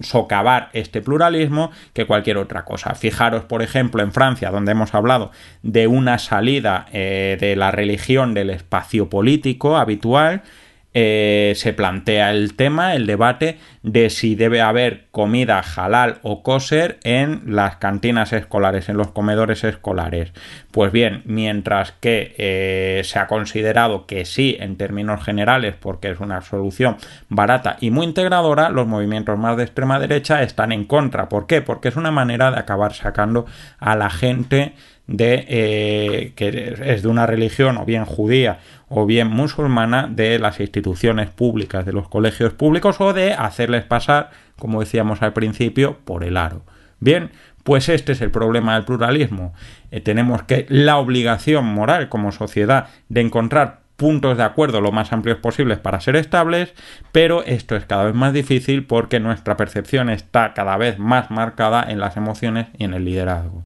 socavar 0.00 0.70
este 0.72 1.02
pluralismo 1.02 1.70
que 1.92 2.06
cualquier 2.06 2.38
otra 2.38 2.64
cosa. 2.64 2.94
Fijaros, 2.94 3.44
por 3.44 3.60
ejemplo, 3.60 4.02
en 4.02 4.10
Francia, 4.10 4.50
donde 4.50 4.72
hemos 4.72 4.94
hablado 4.94 5.32
de 5.62 5.86
una 5.86 6.16
salida 6.16 6.86
eh, 6.94 7.36
de 7.38 7.56
la 7.56 7.72
religión 7.72 8.32
del 8.32 8.48
espacio 8.48 9.10
político 9.10 9.76
habitual, 9.76 10.40
eh, 10.94 11.52
se 11.56 11.74
plantea 11.74 12.30
el 12.30 12.54
tema, 12.54 12.94
el 12.94 13.06
debate 13.06 13.58
de 13.82 14.10
si 14.10 14.34
debe 14.34 14.60
haber 14.60 15.06
comida 15.10 15.60
halal 15.60 16.18
o 16.22 16.42
kosher 16.42 16.98
en 17.02 17.42
las 17.46 17.76
cantinas 17.76 18.32
escolares, 18.32 18.88
en 18.88 18.96
los 18.96 19.08
comedores 19.08 19.64
escolares. 19.64 20.32
Pues 20.70 20.92
bien, 20.92 21.22
mientras 21.24 21.92
que 21.92 22.34
eh, 22.38 23.02
se 23.04 23.18
ha 23.18 23.26
considerado 23.26 24.06
que 24.06 24.24
sí 24.24 24.56
en 24.60 24.76
términos 24.76 25.24
generales, 25.24 25.74
porque 25.78 26.10
es 26.10 26.20
una 26.20 26.42
solución 26.42 26.96
barata 27.28 27.76
y 27.80 27.90
muy 27.90 28.06
integradora, 28.06 28.70
los 28.70 28.86
movimientos 28.86 29.38
más 29.38 29.56
de 29.56 29.64
extrema 29.64 29.98
derecha 29.98 30.42
están 30.42 30.72
en 30.72 30.84
contra. 30.84 31.28
¿Por 31.28 31.46
qué? 31.46 31.60
Porque 31.60 31.88
es 31.88 31.96
una 31.96 32.10
manera 32.10 32.50
de 32.50 32.58
acabar 32.58 32.94
sacando 32.94 33.46
a 33.78 33.96
la 33.96 34.10
gente 34.10 34.74
de 35.06 35.44
eh, 35.48 36.32
que 36.36 36.76
es 36.84 37.02
de 37.02 37.08
una 37.08 37.26
religión 37.26 37.76
o 37.76 37.84
bien 37.84 38.04
judía 38.04 38.60
o 38.88 39.06
bien 39.06 39.28
musulmana 39.28 40.06
de 40.10 40.38
las 40.38 40.60
instituciones 40.60 41.30
públicas, 41.30 41.84
de 41.84 41.92
los 41.92 42.08
colegios 42.08 42.52
públicos 42.52 43.00
o 43.00 43.12
de 43.12 43.32
hacerles 43.72 43.84
pasar, 43.88 44.30
como 44.58 44.80
decíamos 44.80 45.22
al 45.22 45.32
principio, 45.32 45.98
por 46.04 46.24
el 46.24 46.36
aro. 46.36 46.64
Bien, 47.00 47.30
pues 47.64 47.88
este 47.88 48.12
es 48.12 48.20
el 48.20 48.30
problema 48.30 48.74
del 48.74 48.84
pluralismo. 48.84 49.54
Eh, 49.90 50.00
tenemos 50.00 50.42
que 50.44 50.66
la 50.68 50.98
obligación 50.98 51.64
moral 51.64 52.08
como 52.08 52.32
sociedad 52.32 52.88
de 53.08 53.22
encontrar 53.22 53.82
puntos 53.96 54.36
de 54.36 54.42
acuerdo 54.42 54.80
lo 54.80 54.90
más 54.90 55.12
amplios 55.12 55.38
posibles 55.38 55.78
para 55.78 56.00
ser 56.00 56.16
estables, 56.16 56.74
pero 57.12 57.44
esto 57.44 57.76
es 57.76 57.84
cada 57.84 58.04
vez 58.04 58.14
más 58.14 58.32
difícil 58.32 58.84
porque 58.84 59.20
nuestra 59.20 59.56
percepción 59.56 60.10
está 60.10 60.54
cada 60.54 60.76
vez 60.76 60.98
más 60.98 61.30
marcada 61.30 61.84
en 61.88 62.00
las 62.00 62.16
emociones 62.16 62.66
y 62.78 62.84
en 62.84 62.94
el 62.94 63.04
liderazgo. 63.04 63.62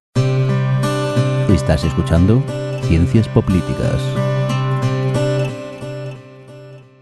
Estás 1.49 1.85
escuchando 1.85 2.43
Ciencias 2.83 3.29
Políticas. 3.29 4.03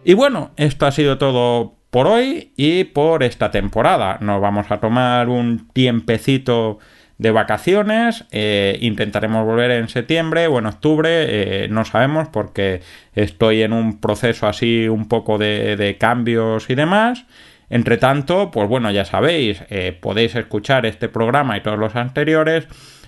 Y 0.05 0.15
bueno, 0.15 0.51
esto 0.57 0.87
ha 0.87 0.93
sido 0.93 1.17
todo 1.17 1.79
por 1.95 2.09
hoy 2.09 2.51
y 2.57 2.83
por 2.83 3.23
esta 3.23 3.53
temporada. 3.53 4.19
Nos 4.21 4.41
vamos 4.41 4.69
a 4.73 4.81
tomar 4.81 5.29
un 5.29 5.69
tiempecito 5.73 6.81
de 7.19 7.31
vacaciones. 7.31 8.25
Eh, 8.33 8.79
intentaremos 8.81 9.47
volver 9.47 9.71
en 9.71 9.89
septiembre 9.89 10.49
o 10.49 10.59
en 10.59 10.67
octubre. 10.67 11.09
Eh, 11.09 11.69
no 11.69 11.85
sabemos 11.85 12.27
porque 12.31 12.81
estoy 13.15 13.63
en 13.63 13.73
un 13.73 14.01
proceso 14.01 14.49
así 14.49 14.89
un 14.89 15.07
poco 15.07 15.39
de, 15.39 15.97
cambios 16.01 16.69
y 16.69 16.75
demás. 16.75 17.27
Entre 17.71 17.97
tanto, 17.97 18.51
pues 18.51 18.69
bueno, 18.69 18.91
ya 18.91 19.05
sabéis, 19.05 19.63
eh, 19.71 19.97
podéis 20.03 20.35
escuchar 20.35 20.87
este 20.87 21.09
programa 21.09 21.57
y 21.57 21.61
todos 21.61 21.79
los 21.79 21.95
anteriores 21.95 22.67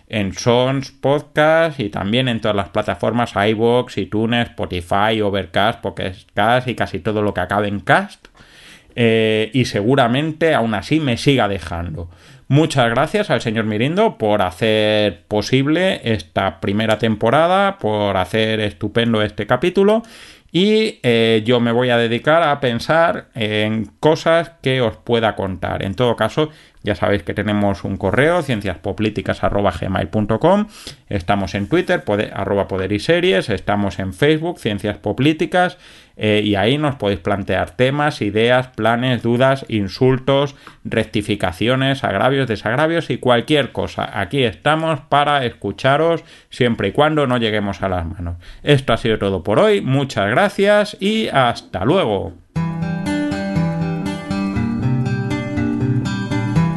en 0.09 0.33
Sons 0.33 0.92
Podcast 0.92 1.81
y 1.81 1.88
también 1.88 2.29
en 2.29 2.40
todas 2.40 2.57
las 2.57 2.68
plataformas 2.68 3.35
iVoox, 3.35 3.99
iTunes, 3.99 4.51
Spotify, 4.51 5.20
Overcast, 5.20 5.81
Podcast 5.81 6.68
y 6.68 6.77
casi 6.77 7.01
todo 7.01 7.22
lo 7.22 7.35
que 7.35 7.40
acabe 7.40 7.66
en 7.66 7.81
cast. 7.81 8.29
Eh, 8.99 9.51
y 9.53 9.67
seguramente 9.67 10.55
aún 10.55 10.75
así 10.75 11.01
me 11.01 11.19
siga 11.19 11.49
dejando. 11.49 12.09
Muchas 12.49 12.89
gracias 12.89 13.29
al 13.29 13.43
señor 13.43 13.67
Mirindo 13.67 14.19
por 14.19 14.41
hacer 14.41 15.25
posible 15.29 16.01
esta 16.05 16.61
primera 16.61 16.99
temporada, 16.99 17.79
por 17.79 18.17
hacer 18.17 18.61
estupendo 18.61 19.23
este 19.23 19.47
capítulo 19.47 20.03
y 20.53 21.01
eh, 21.03 21.43
yo 21.45 21.59
me 21.61 21.71
voy 21.71 21.91
a 21.91 21.99
dedicar 21.99 22.43
a 22.43 22.59
pensar 22.61 23.29
en 23.35 23.91
cosas 24.01 24.53
que 24.63 24.81
os 24.81 24.97
pueda 24.97 25.37
contar. 25.37 25.83
En 25.83 25.95
todo 25.95 26.17
caso, 26.17 26.49
ya 26.83 26.95
sabéis 26.95 27.25
que 27.25 27.35
tenemos 27.35 27.85
un 27.85 27.99
correo, 27.99 28.41
cienciaspolíticas.gmail.com, 28.43 30.67
estamos 31.11 31.55
en 31.55 31.69
Twitter, 31.69 32.03
arroba 32.33 32.69
poder 32.69 32.93
y 32.93 33.01
series, 33.01 33.51
estamos 33.51 33.99
en 33.99 34.15
Facebook, 34.15 34.59
Ciencias 34.59 34.97
Políticas, 34.97 35.77
eh, 36.16 36.40
y 36.44 36.55
ahí 36.55 36.79
nos 36.79 36.96
podéis 36.96 37.20
plantear 37.20 37.70
temas, 37.70 38.22
ideas, 38.22 38.68
planes, 38.68 39.22
dudas, 39.22 39.66
insultos, 39.68 40.57
rectificaciones, 40.85 42.05
agravios, 42.05 42.48
desagravios 42.48 43.11
y 43.11 43.18
cualquier 43.18 43.72
cosa. 43.72 44.18
Aquí 44.18 44.42
estamos 44.42 45.00
para 45.00 45.44
escucharos 45.44 46.24
siempre 46.48 46.88
y 46.88 46.92
cuando 46.92 47.26
no 47.26 47.37
lleguemos 47.37 47.83
a 47.83 47.88
las 47.88 48.07
manos. 48.07 48.37
Esto 48.62 48.92
ha 48.92 48.96
sido 48.96 49.18
todo 49.18 49.42
por 49.42 49.59
hoy, 49.59 49.81
muchas 49.81 50.31
gracias 50.31 50.96
y 51.00 51.29
hasta 51.29 51.85
luego. 51.85 52.46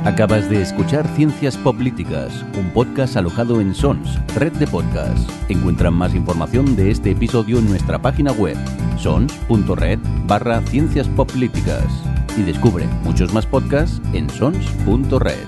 Acabas 0.09 0.49
de 0.49 0.59
escuchar 0.59 1.07
Ciencias 1.15 1.55
Políticas, 1.55 2.43
un 2.57 2.71
podcast 2.71 3.15
alojado 3.15 3.61
en 3.61 3.75
Sons, 3.75 4.19
red 4.33 4.51
de 4.53 4.65
podcasts. 4.65 5.31
Encuentran 5.49 5.93
más 5.93 6.15
información 6.15 6.75
de 6.75 6.89
este 6.89 7.11
episodio 7.11 7.59
en 7.59 7.69
nuestra 7.69 8.01
página 8.01 8.31
web, 8.31 8.57
sons.red 8.97 9.99
barra 10.25 10.61
ciencias 10.63 11.07
políticas. 11.09 11.85
Y 12.35 12.41
descubre 12.41 12.87
muchos 13.03 13.31
más 13.33 13.45
podcasts 13.45 14.01
en 14.11 14.27
sons.red. 14.31 15.45